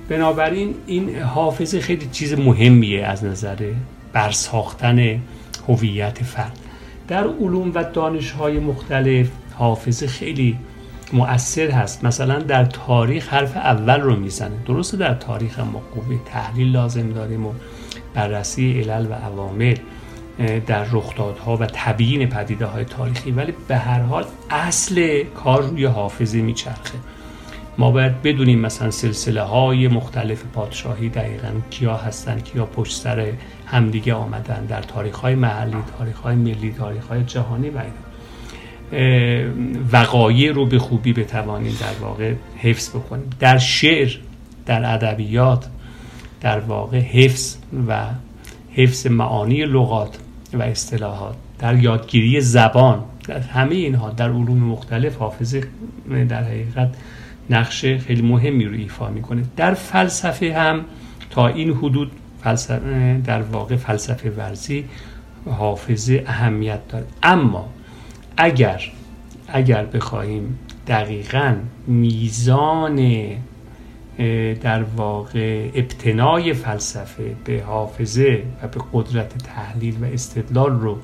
بنابراین 0.08 0.74
این 0.86 1.16
حافظه 1.22 1.80
خیلی 1.80 2.08
چیز 2.12 2.34
مهمیه 2.34 3.04
از 3.04 3.24
نظر 3.24 3.56
برساختن 4.12 5.20
هویت 5.68 6.22
فرد. 6.22 6.58
در 7.08 7.24
علوم 7.24 7.72
و 7.74 7.84
دانش 7.92 8.30
های 8.30 8.58
مختلف 8.58 9.28
حافظه 9.54 10.06
خیلی 10.06 10.56
مؤثر 11.12 11.70
هست. 11.70 12.04
مثلا 12.04 12.38
در 12.38 12.64
تاریخ 12.64 13.28
حرف 13.28 13.56
اول 13.56 14.00
رو 14.00 14.16
می‌زنه. 14.16 14.56
درسته 14.66 14.96
در 14.96 15.14
تاریخ 15.14 15.58
ما 15.58 15.82
قوه 15.94 16.18
تحلیل 16.26 16.72
لازم 16.72 17.12
داریم 17.12 17.46
و 17.46 17.52
بررسی 18.14 18.80
علل 18.80 19.06
و 19.10 19.12
عوامل. 19.12 19.76
در 20.66 20.84
رخدادها 20.84 21.56
و 21.56 21.66
تبیین 21.66 22.28
پدیده 22.28 22.66
های 22.66 22.84
تاریخی 22.84 23.30
ولی 23.30 23.54
به 23.68 23.76
هر 23.76 24.00
حال 24.00 24.24
اصل 24.50 25.24
کار 25.34 25.62
روی 25.62 25.84
حافظه 25.84 26.42
میچرخه. 26.42 26.98
ما 27.78 27.90
باید 27.90 28.22
بدونیم 28.22 28.58
مثلا 28.58 28.90
سلسله 28.90 29.42
های 29.42 29.88
مختلف 29.88 30.42
پادشاهی 30.52 31.08
دقیقا 31.08 31.48
کیا 31.70 31.96
هستن 31.96 32.40
کیا 32.40 32.66
پشت 32.66 32.96
سر 32.96 33.32
همدیگه 33.66 34.14
آمدن 34.14 34.64
در 34.64 34.82
تاریخ 34.82 35.16
های 35.16 35.34
محلی 35.34 35.76
تاریخ 35.98 36.18
های 36.20 36.36
ملی 36.36 36.72
تاریخ 36.72 37.06
های 37.06 37.24
جهانی 37.24 37.70
و 37.70 37.82
وقایع 39.92 40.52
رو 40.52 40.66
به 40.66 40.78
خوبی 40.78 41.12
بتوانیم 41.12 41.76
در 41.80 42.04
واقع 42.04 42.34
حفظ 42.58 42.90
بکنیم. 42.90 43.30
در 43.40 43.58
شعر 43.58 44.18
در 44.66 44.94
ادبیات 44.94 45.68
در 46.40 46.60
واقع 46.60 46.98
حفظ 46.98 47.56
و 47.88 48.04
حفظ 48.72 49.06
معانی 49.06 49.64
لغات 49.64 50.18
و 50.52 50.62
اصطلاحات. 50.62 51.36
در 51.58 51.78
یادگیری 51.78 52.40
زبان 52.40 53.04
در 53.28 53.38
همه 53.40 53.74
اینها 53.74 54.10
در 54.10 54.28
علوم 54.30 54.58
مختلف 54.58 55.16
حافظه 55.16 55.62
در 56.28 56.42
حقیقت 56.44 56.94
نقش 57.50 57.84
خیلی 57.84 58.22
مهمی 58.22 58.64
رو 58.64 58.74
ایفا 58.74 59.08
می‌کنه. 59.10 59.42
در 59.56 59.74
فلسفه 59.74 60.54
هم 60.58 60.84
تا 61.30 61.48
این 61.48 61.70
حدود 61.70 62.10
فلسفه 62.42 63.20
در 63.24 63.42
واقع 63.42 63.76
فلسفه 63.76 64.30
ورزی 64.30 64.84
حافظه 65.50 66.24
اهمیت 66.26 66.88
داره. 66.88 67.06
اما 67.22 67.68
اگر 68.36 68.82
اگر 69.48 69.84
بخواهیم 69.84 70.58
دقیقا 70.86 71.54
میزان 71.86 72.98
در 74.60 74.82
واقع 74.82 75.68
ابتنای 75.74 76.52
فلسفه 76.52 77.36
به 77.44 77.62
حافظه 77.62 78.42
و 78.62 78.68
به 78.68 78.80
قدرت 78.92 79.38
تحلیل 79.38 79.94
و 80.02 80.04
استدلال 80.04 80.80
رو 80.80 80.98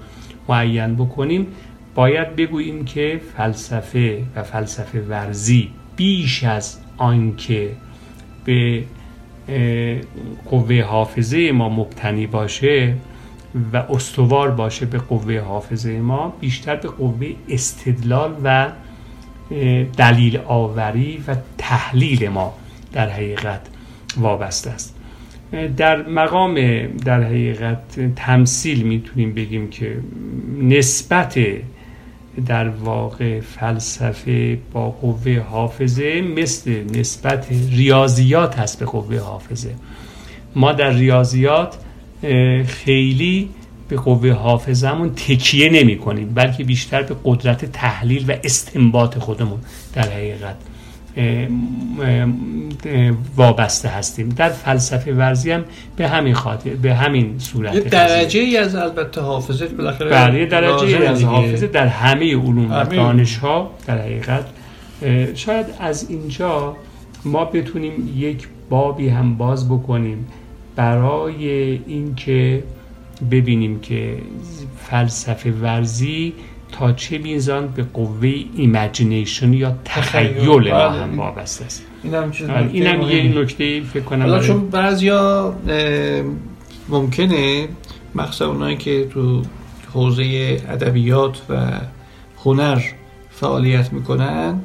معین 0.49 0.95
بکنیم 0.95 1.47
باید 1.95 2.37
بگوییم 2.37 2.85
که 2.85 3.21
فلسفه 3.37 4.23
و 4.37 4.43
فلسفه 4.43 5.01
ورزی 5.01 5.71
بیش 5.97 6.45
از 6.45 6.79
آنکه 6.97 7.71
به 8.45 8.85
قوه 10.51 10.83
حافظه 10.83 11.53
ما 11.53 11.69
مبتنی 11.69 12.27
باشه 12.27 12.95
و 13.73 13.77
استوار 13.77 14.51
باشه 14.51 14.87
به 14.87 14.99
قوه 14.99 15.41
حافظه 15.41 16.01
ما 16.01 16.35
بیشتر 16.41 16.77
به 16.77 16.89
قوه 16.89 17.27
استدلال 17.49 18.35
و 18.45 18.73
دلیل 19.97 20.41
آوری 20.47 21.25
و 21.29 21.37
تحلیل 21.59 22.29
ما 22.29 22.55
در 22.95 23.11
حقیقت 23.11 23.61
وابسته 24.17 24.71
است. 24.71 24.95
در 25.77 26.09
مقام 26.09 26.87
در 26.87 27.23
حقیقت 27.23 28.15
تمثیل 28.17 28.83
می‌تونیم 28.83 29.35
بگیم 29.35 29.71
که 29.71 29.99
نسبت 30.63 31.39
در 32.47 32.69
واقع 32.69 33.41
فلسفه 33.41 34.59
با 34.73 34.91
قوه 34.91 35.39
حافظه 35.39 36.21
مثل 36.21 36.85
نسبت 36.99 37.47
ریاضیات 37.71 38.59
هست 38.59 38.79
به 38.81 38.87
قوه 38.87 39.19
حافظه. 39.19 39.75
ما 40.57 40.73
در 40.73 40.91
ریاضیات 40.91 41.77
خیلی 42.67 43.49
به 43.89 43.97
قوه 43.97 44.33
حافظمون 44.33 45.11
تکیه 45.11 45.71
نمی 45.71 45.99
کنیم 45.99 46.35
بلکه 46.35 46.65
بیشتر 46.65 47.03
به 47.03 47.17
قدرت 47.25 47.65
تحلیل 47.65 48.31
و 48.31 48.35
استنباط 48.45 49.19
خودمون 49.19 49.59
در 49.95 50.09
حقیقت 50.09 50.57
وابسته 53.37 53.89
هستیم. 53.89 54.29
در 54.29 54.49
فلسفه 54.49 55.13
ورزی 55.13 55.51
هم 55.51 55.65
به 55.97 56.09
همین 56.09 56.35
خاطر 56.35 56.71
به 56.71 56.95
همین 56.95 57.39
صورت 57.39 57.75
یه 57.75 57.81
درجه 57.81 58.41
ای 58.41 58.57
از 58.57 58.75
البته 58.75 59.21
حافظه 59.21 59.67
بالاخره 59.67 60.11
بله 60.11 60.47
درجه 60.47 60.87
ای 60.87 61.07
از 61.07 61.25
حافظه 61.25 61.67
در 61.67 61.87
همه 61.87 62.37
علوم 62.37 62.71
و 62.71 62.85
دانش 62.85 63.37
ها 63.37 63.71
در 63.87 63.99
حقیقت. 63.99 64.45
شاید 65.35 65.67
از 65.81 66.11
اینجا 66.11 66.77
ما 67.25 67.45
بتونیم 67.45 68.13
یک 68.17 68.49
بابی 68.71 69.09
هم 69.09 69.37
باز 69.37 69.69
بکنیم 69.69 70.27
برای 70.77 71.49
اینکه 71.87 72.63
ببینیم 73.31 73.81
که 73.81 74.17
فلسفه 74.77 75.51
ورزی 75.51 76.33
تا 76.73 76.93
چه 76.93 77.19
میزان 77.19 77.69
به 77.69 77.83
قوه 77.83 78.35
imagination 78.57 79.53
یا 79.53 79.77
تخیل 79.85 80.49
ما 80.49 80.57
بله. 80.59 80.91
هم 80.91 81.19
وابسته 81.19 81.65
است. 81.65 81.87
اینم 82.05 82.33
آره، 82.51 82.71
اینم 82.73 83.01
یه 83.01 83.39
نکته 83.39 83.81
فکر 83.81 84.03
کنم 84.03 84.23
حالا 84.23 84.41
چون 84.41 84.69
بعضیا 84.69 85.55
ممکنه 86.89 87.69
مخصوصا 88.15 88.47
اونایی 88.47 88.77
که 88.77 89.09
تو 89.11 89.43
حوزه 89.93 90.23
ادبیات 90.69 91.43
و 91.49 91.81
هنر 92.45 92.83
فعالیت 93.31 93.93
می‌کنن 93.93 94.61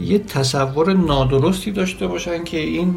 یه 0.00 0.18
تصور 0.18 0.92
نادرستی 0.92 1.70
داشته 1.70 2.06
باشن 2.06 2.44
که 2.44 2.58
این 2.58 2.94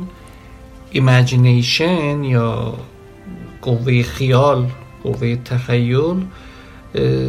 imagination 0.92 2.24
یا 2.24 2.74
قوه 3.62 4.04
خیال 4.04 4.68
قوه 5.04 5.36
تخیل 5.36 6.16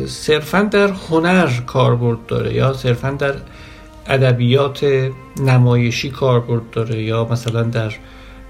صرفا 0.06 0.62
در 0.62 0.88
هنر 0.88 1.50
کاربرد 1.66 2.26
داره 2.26 2.54
یا 2.54 2.72
صرفا 2.72 3.10
در 3.10 3.34
ادبیات 4.06 5.10
نمایشی 5.40 6.10
کاربرد 6.10 6.70
داره 6.70 7.02
یا 7.02 7.28
مثلا 7.30 7.62
در 7.62 7.92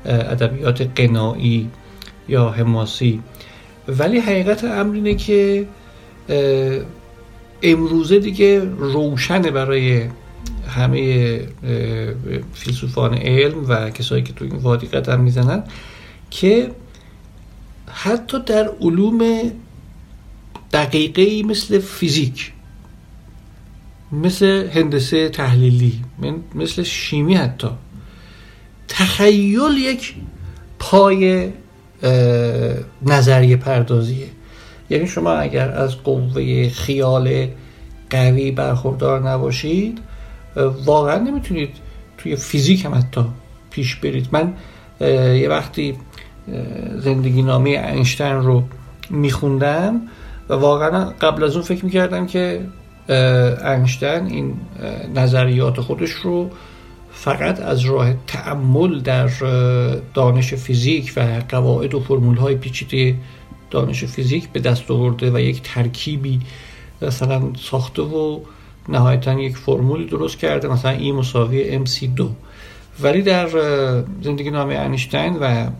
ادبیات 0.05 0.91
قنایی 0.97 1.71
یا 2.29 2.51
حماسی. 2.51 3.21
ولی 3.89 4.19
حقیقت 4.19 4.65
امر 4.65 4.95
اینه 4.95 5.15
که 5.15 5.67
امروزه 7.63 8.19
دیگه 8.19 8.61
روشنه 8.79 9.51
برای 9.51 10.03
همه 10.69 11.41
فیلسوفان 12.55 13.15
علم 13.15 13.65
و 13.69 13.91
کسایی 13.91 14.23
که 14.23 14.33
تو 14.33 14.45
این 14.45 14.57
وادی 14.57 14.87
قدم 14.87 15.21
می‌زنن 15.21 15.65
که 16.31 16.71
حتی 17.93 18.39
در 18.47 18.71
علوم 18.81 19.21
دقیقه 20.73 21.43
مثل 21.49 21.79
فیزیک 21.79 22.53
مثل 24.13 24.69
هندسه 24.75 25.29
تحلیلی 25.29 26.01
مثل 26.55 26.83
شیمی 26.83 27.35
حتی. 27.35 27.69
تخیل 28.89 29.79
یک 29.79 30.15
پای 30.79 31.51
نظریه 33.03 33.57
پردازیه. 33.57 34.27
یعنی 34.91 35.07
شما 35.07 35.33
اگر 35.33 35.71
از 35.71 35.97
قوه 35.97 36.69
خیال 36.69 37.49
قوی 38.11 38.51
برخوردار 38.51 39.31
نباشید 39.31 39.99
واقعا 40.85 41.19
نمی‌تونید 41.19 41.71
توی 42.19 42.37
فیزیک 42.37 42.85
هم 42.85 42.95
حتی 42.95 43.25
پیش 43.71 43.97
برید. 43.97 44.29
من 44.33 44.55
یه 45.41 45.49
وقتی 45.49 45.95
زندگی 46.99 47.43
نامه 47.43 47.71
اینشتین 47.71 48.33
رو 48.33 48.65
میخوندم 49.11 50.01
و 50.53 50.55
واقعا 50.55 51.05
قبل 51.05 51.45
از 51.45 51.55
اون 51.55 51.65
فکر 51.65 51.85
می‌کردم 51.85 52.27
که 52.27 52.61
اینشتین 53.65 54.27
این 54.27 54.55
نظریات 55.15 55.81
خودش 55.81 56.11
رو 56.11 56.51
فقط 57.13 57.61
از 57.61 57.81
راه 57.85 58.15
تعمل 58.27 59.01
در 59.01 59.31
دانش 60.15 60.55
فیزیک 60.55 61.13
و 61.17 61.43
قواعد 61.49 61.95
و 61.95 62.01
فرمول 62.01 62.37
های 62.37 62.55
پیچیده 62.55 63.15
دانش 63.71 64.05
فیزیک 64.05 64.49
به 64.49 64.61
دست 64.61 64.91
آورده 64.91 65.31
و 65.31 65.41
یک 65.41 65.63
ترکیبی 65.63 66.41
مثلا 67.03 67.43
ساخته 67.61 68.03
و 68.03 68.41
نهایتا 68.89 69.41
یک 69.41 69.57
فرمولی 69.57 70.05
درست 70.05 70.39
کرده 70.39 70.69
مثلا 70.69 70.91
ای 70.91 71.13
مساوی 71.13 71.85
MC2 71.85 72.23
ولی 73.01 73.23
در 73.23 73.49
زندگی 74.23 74.51
نامه 74.51 74.75
انیشتین 74.75 75.37
و 75.41 75.71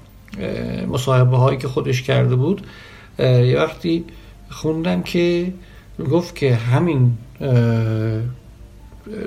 مصاحبه 0.89 1.37
هایی 1.37 1.59
که 1.59 1.69
خودش 1.69 2.03
کرده 2.03 2.37
بود 2.37 2.67
یه 3.19 3.59
وقتی 3.59 4.05
خوندم 4.53 5.03
که 5.03 5.53
گفت 6.11 6.37
که 6.37 6.55
همین 6.55 7.19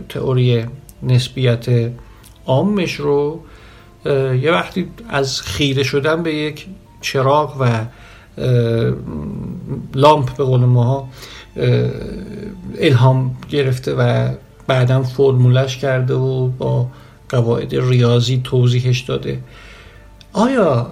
تئوری 0.10 0.66
نسبیت 1.04 1.92
عامش 2.46 2.94
رو 2.94 3.40
یه 4.42 4.52
وقتی 4.52 4.88
از 5.10 5.42
خیره 5.42 5.84
شدن 5.84 6.24
به 6.24 6.36
یک 6.36 6.66
چراغ 7.02 7.56
و 7.60 7.86
لامپ 9.96 10.38
به 10.38 10.44
قول 10.44 10.60
ماها 10.60 11.08
الهام 12.80 13.36
گرفته 13.50 13.96
و 13.96 14.30
بعدا 14.68 15.04
فرمولش 15.04 15.78
کرده 15.78 16.14
و 16.14 16.48
با 16.48 16.88
قواعد 17.30 17.76
ریاضی 17.76 18.42
توضیحش 18.44 19.00
داده. 19.00 19.40
آیا 20.34 20.88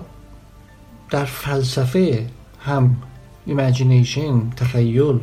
در 1.09 1.25
فلسفه 1.25 2.25
هم 2.59 2.95
imagination 3.45 4.49
تخیل 4.49 5.19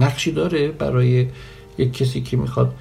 نقشی 0.00 0.32
داره 0.32 0.68
برای 0.68 1.26
یک 1.78 1.92
کسی 1.92 2.20
که 2.20 2.36
می‌خواد 2.36 2.74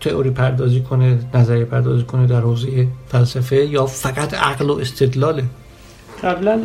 تئوری 0.00 0.30
پردازی 0.30 0.80
کنه 0.80 1.18
نظریه 1.34 1.64
پردازی 1.64 2.04
کنه 2.04 2.26
در 2.26 2.40
حوزه 2.40 2.86
فلسفه 3.08 3.56
یا 3.56 3.86
فقط 3.86 4.34
عقل 4.34 4.70
و 4.70 4.78
استدلاله. 4.78 5.44
قبلا 6.22 6.60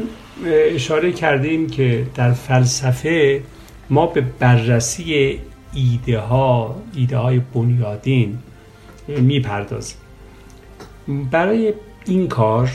اشاره 0.46 1.12
کردیم 1.12 1.70
که 1.70 2.08
در 2.16 2.32
فلسفه 2.32 3.44
ما 3.90 4.06
به 4.06 4.22
بررسی 4.40 5.40
ایده 5.74 6.20
ها 6.20 6.76
ایده 6.96 7.18
های 7.18 7.42
بنیادین 7.54 8.38
می‌پردازیم. 9.08 9.98
برای 11.32 11.74
این 12.06 12.28
کار 12.28 12.72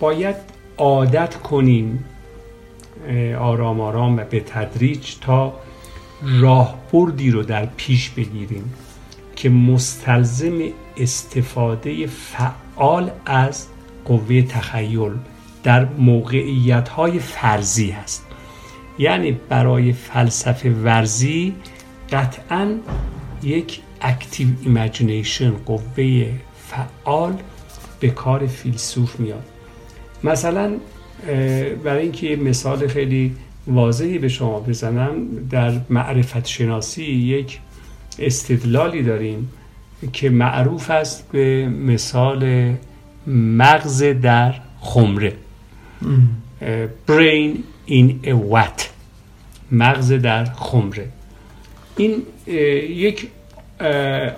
باید 0.00 0.36
عادت 0.78 1.34
کنیم 1.34 2.04
آرام 3.38 3.80
آرام 3.80 4.16
و 4.16 4.24
به 4.24 4.40
تدریج 4.40 5.14
تا 5.20 5.54
راهبردی 6.22 7.30
رو 7.30 7.42
در 7.42 7.66
پیش 7.66 8.10
بگیریم 8.10 8.74
که 9.36 9.50
مستلزم 9.50 10.58
استفاده 10.96 12.06
فعال 12.06 13.10
از 13.26 13.66
قوه 14.04 14.42
تخیل 14.42 15.12
در 15.62 15.84
موقعیت 15.84 16.88
های 16.88 17.18
فرضی 17.18 17.90
هست. 17.90 18.26
یعنی 18.98 19.32
برای 19.48 19.92
فلسفه 19.92 20.70
ورزی 20.70 21.54
قطعا 22.12 22.74
یک 23.42 23.80
active 24.00 24.48
imagination 24.62 25.50
قوه 25.50 26.26
فعال 26.68 27.34
به 28.00 28.10
کار 28.10 28.46
فیلسوف 28.46 29.20
میاد. 29.20 29.44
مثلا 30.24 30.76
برای 31.84 32.02
اینکه 32.02 32.36
مثال 32.36 32.86
خیلی 32.86 33.34
واضحی 33.66 34.18
به 34.18 34.28
شما 34.28 34.60
بزنم 34.60 35.14
در 35.50 35.72
معرفت 35.90 36.46
شناسی 36.46 37.04
یک 37.04 37.58
استدلالی 38.18 39.02
داریم 39.02 39.48
که 40.12 40.30
معروف 40.30 40.90
است 40.90 41.28
به 41.32 41.68
مثال 41.68 42.72
مغز 43.26 44.02
در 44.02 44.54
خمره. 44.80 45.32
in 47.88 48.20
a 48.24 48.32
wat 48.32 48.82
مغز 49.70 50.12
در 50.12 50.44
خمره. 50.44 51.08
این 51.96 52.22
یک 52.88 53.28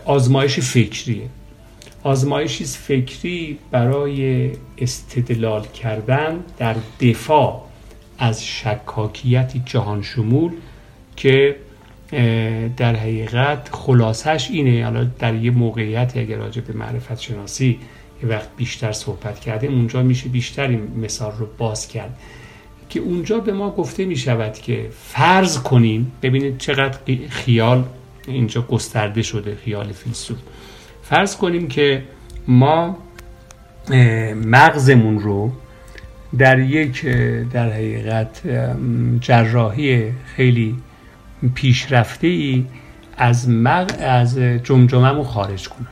آزمایش 0.05 0.61
فکریه. 0.61 1.23
آزمایشی 2.09 2.65
فکری 2.65 3.59
برای 3.71 4.51
استدلال 4.79 5.67
کردن 5.67 6.45
در 6.59 6.77
دفاع 7.01 7.65
از 8.19 8.47
شکاکیت 8.47 9.53
جهان 9.65 10.03
شمول 10.03 10.53
که 11.17 11.57
در 12.77 12.97
حقیقت 12.97 13.69
خلاصش 13.73 14.51
اینه. 14.51 14.85
حالا 14.85 15.05
در 15.05 15.35
یه 15.35 15.51
موقعیت 15.51 16.13
اگر 16.17 16.37
راجع 16.37 16.61
به 16.61 16.73
معرفت 16.73 17.21
شناسی 17.21 17.79
یه 18.23 18.29
وقت 18.29 18.49
بیشتر 18.57 18.93
صحبت 18.93 19.41
کردیم 19.41 19.75
اونجا 19.75 20.03
میشه 20.03 20.29
بیشتر 20.29 20.69
این 20.69 20.93
مثال 21.03 21.33
رو 21.39 21.49
باز 21.59 21.89
کرد 21.89 22.19
که 22.89 23.01
اونجا 23.01 23.39
به 23.39 23.53
ما 23.53 23.71
گفته 23.71 24.05
می 24.05 24.17
شود 24.17 24.53
که 24.53 24.89
فرض 25.05 25.59
کنیم 25.59 26.13
ببینید 26.23 26.59
چقدر 26.59 26.99
خیال 27.29 27.85
اینجا 28.29 28.63
گسترده 28.63 29.23
شده 29.23 29.57
خیال 29.65 29.93
فیلسوف. 29.93 30.39
فرض 31.09 31.37
کنیم 31.37 31.69
که 31.69 32.03
ما 32.49 32.99
مغزمون 34.45 35.19
رو 35.19 35.53
در 36.39 36.59
یک 36.59 37.07
در 37.53 37.73
حقیقت 37.73 38.43
جراحی 39.21 40.13
خیلی 40.37 40.77
پیشرفته 41.55 42.27
ای 42.27 42.67
از 43.17 43.49
مغ... 43.49 43.91
از 44.01 44.39
جمجمهمون 44.39 45.25
خارج 45.25 45.69
کنن. 45.69 45.87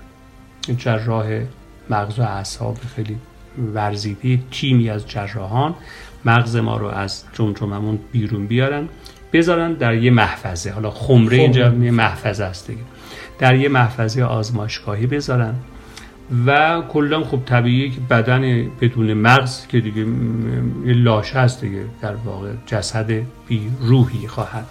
جراح 0.76 1.40
مغز 1.90 2.18
و 2.18 2.22
اعصاب 2.22 2.76
خیلی 2.96 3.16
ورزیده 3.74 4.38
تیمی 4.50 4.90
از 4.90 5.09
جراحان 5.09 5.74
مغز 6.24 6.57
ما 6.57 6.76
رو 6.76 6.87
از 6.87 7.24
جمجممون 7.33 7.98
بیرون 8.12 8.46
بیارن 8.46 8.88
بذارن 9.33 9.72
در 9.72 9.94
یه 9.94 10.11
محفظه. 10.11 10.70
حالا 10.70 10.90
خمره 10.90 11.37
اینجا 11.37 11.74
یه 11.74 11.90
محفظه 11.90 12.44
است 12.44 12.66
دیگه. 12.66 12.83
در 13.38 13.57
یه 13.57 13.68
محفظه 13.68 14.22
آزمایشگاهی 14.22 15.07
بذارن. 15.07 15.55
و 16.46 16.83
کلا 16.88 17.25
خب 17.25 17.40
طبیعیه 17.46 17.90
که 17.90 18.01
بدن 18.01 18.70
بدون 18.81 19.14
مغز 19.14 19.66
که 19.66 19.81
دیگه 19.81 20.07
لاشه 20.85 21.38
هست 21.38 21.61
دیگه 21.61 21.85
در 22.03 22.14
واقع 22.14 22.53
جسد 22.66 23.11
بی 23.49 23.70
روحی 23.81 24.29
خواهد. 24.29 24.66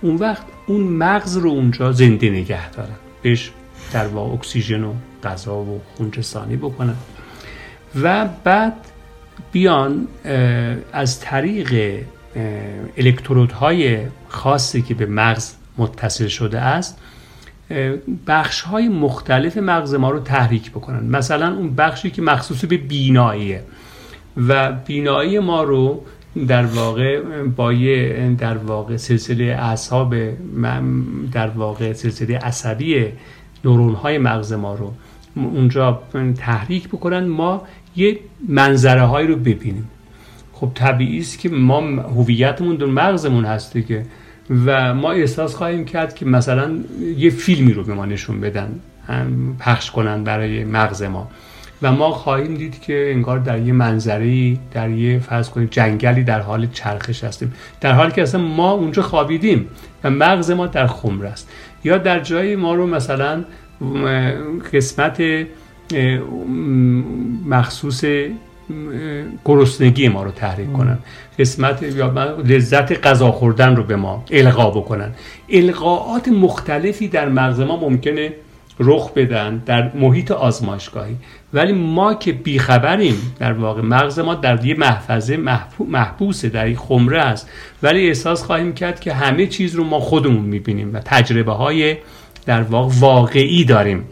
اون 0.00 0.16
وقت 0.16 0.42
اون 0.66 0.80
مغز 0.80 1.36
رو 1.36 1.50
اونجا 1.50 1.92
زنده 1.92 2.30
نگه 2.30 2.70
دارن. 2.70 2.96
بهش 3.22 3.50
در 3.92 4.06
واقع 4.06 4.34
اکسیژن 4.34 4.84
و 4.84 4.92
غذا 5.24 5.56
و 5.56 5.80
خونرسانی 5.96 6.56
بکنن. 6.56 6.96
و 8.02 8.28
بعد 8.44 8.74
بیان 9.52 10.08
از 10.92 11.20
طریق 11.20 12.00
الکترودهای 12.96 13.98
خاصی 14.28 14.82
که 14.82 14.94
به 14.94 15.06
مغز 15.06 15.54
متصل 15.78 16.26
شده 16.28 16.60
است 16.60 16.98
بخش 18.26 18.60
های 18.60 18.88
مختلف 18.88 19.56
مغز 19.56 19.94
ما 19.94 20.10
رو 20.10 20.20
تحریک 20.20 20.70
بکنن. 20.70 21.06
مثلا 21.06 21.56
اون 21.56 21.74
بخشی 21.74 22.10
که 22.10 22.22
مخصوص 22.22 22.64
به 22.64 22.76
بیناییه. 22.76 23.62
و 24.48 24.72
بینایی 24.72 25.38
ما 25.38 25.62
رو 25.62 26.02
در 26.48 26.64
واقع 26.64 27.22
با 27.56 27.72
یه 27.72 28.34
در 28.38 28.56
واقع 28.56 28.96
سلسله 28.96 29.44
اعصاب 29.44 30.14
در 31.32 31.48
واقع 31.48 31.92
سلسله 31.92 32.38
عصبی 32.38 33.06
نورون 33.64 33.94
های 33.94 34.18
مغز 34.18 34.52
ما 34.52 34.74
رو 34.74 34.92
اونجا 35.34 36.02
تحریک 36.36 36.88
بکنن 36.88 37.26
ما 37.26 37.62
یه 37.96 38.18
منظره 38.48 39.02
هایی 39.02 39.26
رو 39.26 39.36
ببینیم. 39.36 39.88
خب 40.52 40.70
طبیعی 40.74 41.18
است 41.18 41.38
که 41.38 41.48
ما 41.48 41.80
هویتمون 42.02 42.76
در 42.76 42.86
مغزمون 42.86 43.44
هسته 43.44 43.82
که 43.82 44.04
و 44.66 44.94
ما 44.94 45.10
احساس 45.12 45.54
خواهیم 45.54 45.84
کرد 45.84 46.14
که 46.14 46.26
مثلا 46.26 46.70
یه 47.16 47.30
فیلمی 47.30 47.72
رو 47.72 47.84
به 47.84 47.94
ما 47.94 48.06
نشون 48.06 48.40
بدن 48.40 48.80
پخش 49.58 49.90
کنن 49.90 50.24
برای 50.24 50.64
مغز 50.64 51.02
ما. 51.02 51.30
و 51.82 51.92
ما 51.92 52.10
خواهیم 52.10 52.54
دید 52.54 52.80
که 52.80 53.10
انگار 53.14 53.38
در 53.38 53.58
یه 53.58 53.72
منظری 53.72 54.60
در 54.72 54.90
یه 54.90 55.18
فرض 55.18 55.50
کنید 55.50 55.70
جنگلی 55.70 56.24
در 56.24 56.40
حال 56.40 56.66
چرخش 56.66 57.24
هستیم. 57.24 57.52
در 57.80 57.92
حالی 57.92 58.12
که 58.12 58.22
اصلا 58.22 58.40
ما 58.40 58.72
اونجا 58.72 59.02
خوابیدیم 59.02 59.68
و 60.04 60.10
مغز 60.10 60.50
ما 60.50 60.66
در 60.66 60.86
خمر 60.86 61.26
است. 61.26 61.48
یا 61.84 61.98
در 61.98 62.20
جایی 62.20 62.56
ما 62.56 62.74
رو 62.74 62.86
مثلا 62.86 63.44
قسمت 64.72 65.22
مخصوص 67.46 68.04
گرسنگی 69.44 70.08
ما 70.08 70.22
رو 70.22 70.30
تحریک 70.30 70.72
کنن. 70.72 70.98
قسمت 71.38 71.82
یا 71.82 72.36
لذت 72.44 73.06
غذا 73.06 73.32
خوردن 73.32 73.76
رو 73.76 73.82
به 73.82 73.96
ما 73.96 74.24
القا 74.30 74.70
بکنن. 74.70 75.10
القاعات 75.48 76.28
مختلفی 76.28 77.08
در 77.08 77.28
مغز 77.28 77.60
ما 77.60 77.76
ممکنه 77.76 78.32
رخ 78.80 79.10
بدن 79.12 79.62
در 79.66 79.92
محیط 79.94 80.30
آزمایشگاهی. 80.30 81.16
ولی 81.54 81.72
ما 81.72 82.14
که 82.14 82.32
بیخبریم 82.32 83.34
در 83.38 83.52
واقع 83.52 83.82
مغز 83.82 84.18
ما 84.18 84.34
در 84.34 84.64
یه 84.64 84.74
محفظه 84.74 85.36
محبوسه 85.88 86.48
در 86.48 86.68
یک 86.68 86.78
خمره 86.78 87.20
است. 87.20 87.50
ولی 87.82 88.08
احساس 88.08 88.42
خواهیم 88.42 88.72
کرد 88.72 89.00
که 89.00 89.12
همه 89.12 89.46
چیز 89.46 89.74
رو 89.74 89.84
ما 89.84 90.00
خودمون 90.00 90.44
می‌بینیم 90.44 90.94
و 90.94 91.00
تجربه 91.04 91.52
های 91.52 91.96
در 92.46 92.62
واقع 92.62 92.94
واقعی 93.00 93.64
داریم. 93.64 94.04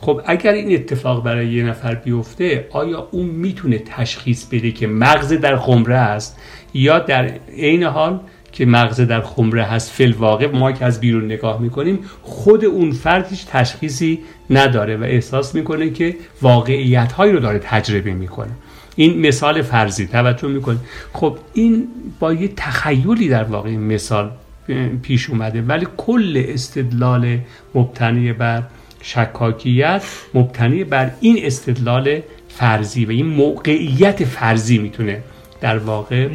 خب 0.00 0.20
اگر 0.26 0.52
این 0.52 0.74
اتفاق 0.74 1.24
برای 1.24 1.48
یه 1.48 1.64
نفر 1.64 1.94
بیفته 1.94 2.66
آیا 2.70 3.08
اون 3.10 3.26
می‌تونه 3.26 3.78
تشخیص 3.78 4.44
بده 4.44 4.70
که 4.70 4.86
مغز 4.86 5.32
در 5.32 5.56
خمره 5.56 5.96
است 5.96 6.40
یا 6.74 6.98
در 6.98 7.30
عین 7.56 7.82
حال 7.82 8.20
که 8.52 8.66
مغز 8.66 9.00
در 9.00 9.20
خمره 9.20 9.62
هست 9.62 9.90
فل 9.90 10.12
واقع 10.12 10.46
ما 10.46 10.72
که 10.72 10.84
از 10.84 11.00
بیرون 11.00 11.24
نگاه 11.24 11.60
می‌کنیم 11.60 11.98
خود 12.22 12.64
اون 12.64 12.90
فرد 12.90 13.26
هیچ 13.30 13.46
تشخیصی 13.46 14.18
نداره 14.50 14.96
و 14.96 15.02
احساس 15.02 15.54
می‌کنه 15.54 15.90
که 15.90 16.16
واقعیت 16.42 17.12
هایی 17.12 17.32
رو 17.32 17.40
داره 17.40 17.58
تجربه 17.58 18.12
می‌کنه. 18.12 18.50
این 18.96 19.26
مثال 19.26 19.62
فرضی 19.62 20.06
توجه 20.06 20.48
می‌کنه 20.48 20.78
خب 21.12 21.38
این 21.54 21.88
با 22.20 22.32
یه 22.32 22.48
تخیلی 22.56 23.28
در 23.28 23.44
واقع 23.44 23.76
مثال 23.76 24.30
پیش 25.02 25.30
اومده 25.30 25.62
ولی 25.62 25.86
کل 25.96 26.44
استدلال 26.48 27.38
مبتنی 27.74 28.32
بر 28.32 28.62
شکاکیت 29.02 30.02
مبتنی 30.34 30.84
بر 30.84 31.10
این 31.20 31.38
استدلال 31.42 32.20
فرضی 32.48 33.04
و 33.04 33.10
این 33.10 33.26
موقعیت 33.26 34.24
فرضی 34.24 34.78
می‌تونه 34.78 35.22
در 35.60 35.78
واقع 35.78 36.28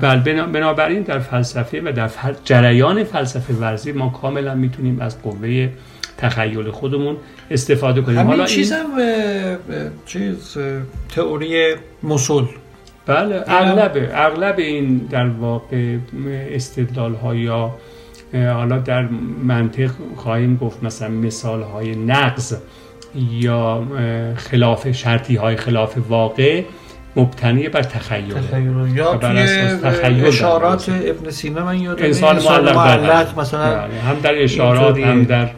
بله 0.00 0.42
بنابراین 0.42 1.02
در 1.02 1.18
فلسفه 1.18 1.80
و 1.80 1.92
در 1.92 2.10
جریان 2.44 3.04
فلسفه 3.04 3.54
ورزی 3.54 3.92
ما 3.92 4.08
کاملا 4.08 4.54
می‌تونیم 4.54 5.00
از 5.00 5.22
قوه 5.22 5.68
تخیل 6.18 6.70
خودمون 6.70 7.16
استفاده 7.50 8.00
کنیم. 8.00 8.18
حالا 8.18 8.46
چیز 8.46 8.72
هم 8.72 8.86
چیز 10.06 10.58
تئوری 11.14 11.74
مسل 12.02 12.44
بله 13.06 13.44
اغلب 13.46 14.10
اغلب 14.14 14.58
این 14.58 14.96
در 14.96 15.26
واقع 15.26 15.96
استدلال 16.50 17.14
ها 17.14 17.34
یا 17.34 17.74
حالا 18.34 18.78
در 18.78 19.08
منطق 19.42 19.90
خواهیم 20.16 20.56
گفت 20.56 20.84
مثلا 20.84 21.08
مثال 21.08 21.62
های 21.62 21.96
نقض 21.96 22.56
یا 23.30 23.82
خلاف 24.36 24.92
شرطی 24.92 25.36
های 25.36 25.56
خلاف 25.56 25.96
واقع 26.08 26.62
مبتنی 27.16 27.68
بر 27.68 27.82
تخیل. 27.82 28.34
تخیل. 28.34 28.96
یا 28.96 29.16
توی 29.16 30.26
اشارات 30.26 30.88
ابن 30.88 31.30
سینا 31.30 31.64
من 31.64 31.78
یادم 31.80 32.04
انسان 32.04 32.36
معلق, 32.36 32.76
معلق 32.76 33.38
مثلا 33.38 33.86
بله، 33.86 34.00
هم 34.00 34.20
در 34.20 34.42
اشارات 34.42 34.98
هم 34.98 35.24
در 35.24 35.50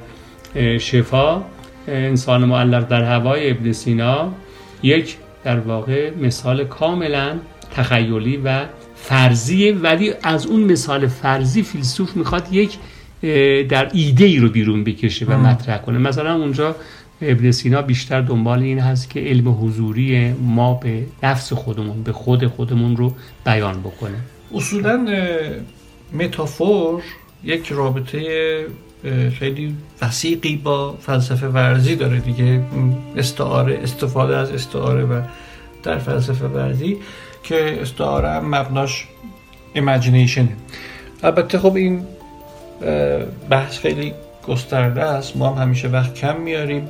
شفا. 0.78 1.42
انسان 1.88 2.44
معلق 2.44 2.88
در 2.88 3.02
هوای 3.02 3.50
ابن 3.50 3.72
سینا 3.72 4.32
یک 4.82 5.16
در 5.44 5.58
واقع 5.58 6.10
مثال 6.20 6.64
کاملا 6.64 7.38
تخیلی 7.76 8.36
و 8.44 8.64
فرضیه 9.04 9.74
ولی 9.74 10.12
از 10.22 10.46
اون 10.46 10.60
مثال 10.60 11.06
فرضی 11.06 11.62
فیلسوف 11.62 12.16
می‌خواد 12.16 12.52
یک 12.52 12.78
در 13.68 13.90
ایده 13.92 14.24
ای 14.24 14.38
رو 14.38 14.48
بیرون 14.48 14.84
بکشه 14.84 15.26
و 15.26 15.38
مطرح 15.38 15.78
کنه. 15.78 15.98
مثلا 15.98 16.34
اونجا 16.34 16.76
ابن 17.22 17.50
سینا 17.50 17.82
بیشتر 17.82 18.20
دنبال 18.20 18.62
این 18.62 18.78
هست 18.78 19.10
که 19.10 19.20
علم 19.20 19.48
حضوری 19.48 20.32
ما 20.32 20.74
به 20.74 21.06
نفس 21.22 21.52
خودمون 21.52 22.02
به 22.02 22.12
خود 22.12 22.46
خودمون 22.46 22.96
رو 22.96 23.14
بیان 23.44 23.80
بکنه. 23.80 24.16
اصولا 24.54 25.06
متافور 26.12 27.02
یک 27.44 27.68
رابطه 27.68 28.66
خیلی 29.38 29.74
وسیقی 30.02 30.56
با 30.56 30.96
فلسفه 31.00 31.46
ورزی 31.46 31.96
داره 31.96 32.20
دیگه. 32.20 32.60
استعاره 33.16 33.78
استفاده 33.82 34.36
از 34.36 34.50
استعاره 34.50 35.04
و 35.04 35.22
در 35.82 35.98
فلسفه 35.98 36.46
ورزی. 36.46 36.96
که 37.42 37.82
استعاره 37.82 38.40
مبناش 38.40 39.08
ایمیجینیشنه 39.72 40.56
البته 41.22 41.58
خب 41.58 41.76
این 41.76 42.06
بحث 43.50 43.78
خیلی 43.78 44.14
گسترده 44.48 45.02
است. 45.02 45.36
ما 45.36 45.50
هم 45.50 45.62
همیشه 45.62 45.88
وقت 45.88 46.14
کم 46.14 46.40
میاریم. 46.40 46.88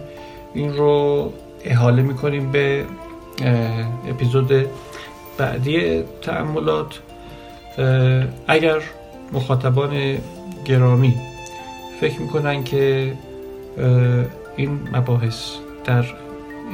این 0.54 0.72
رو 0.72 1.32
احاله 1.64 2.02
می‌کنیم 2.02 2.52
به 2.52 2.84
اپیزود 4.08 4.52
بعدی 5.38 6.02
تعملات. 6.22 6.98
اگر 8.48 8.80
مخاطبان 9.32 10.18
گرامی 10.64 11.14
فکر 12.00 12.20
می‌کنن 12.20 12.64
که 12.64 13.12
این 14.56 14.80
مباحث 14.92 15.50
در 15.84 16.04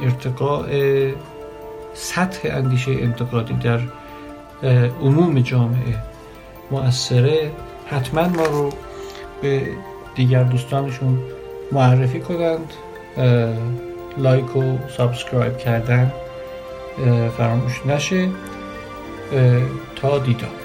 ارتقاء 0.03 0.65
سطح 1.93 2.49
اندیشه 2.51 2.91
انتقادی 2.91 3.53
در 3.53 3.79
عموم 5.01 5.39
جامعه 5.39 5.95
مؤثره. 6.71 7.51
حتما 7.87 8.27
ما 8.27 8.45
رو 8.45 8.69
به 9.41 9.67
دیگر 10.15 10.43
دوستانشون 10.43 11.19
معرفی 11.71 12.19
کنند 12.19 12.73
like 14.17 14.55
و 14.55 14.77
subscribe 14.97 15.57
کردن 15.57 16.11
فراموش 17.37 17.85
نشه. 17.85 18.29
تا 19.95 20.19
دیدار. 20.19 20.58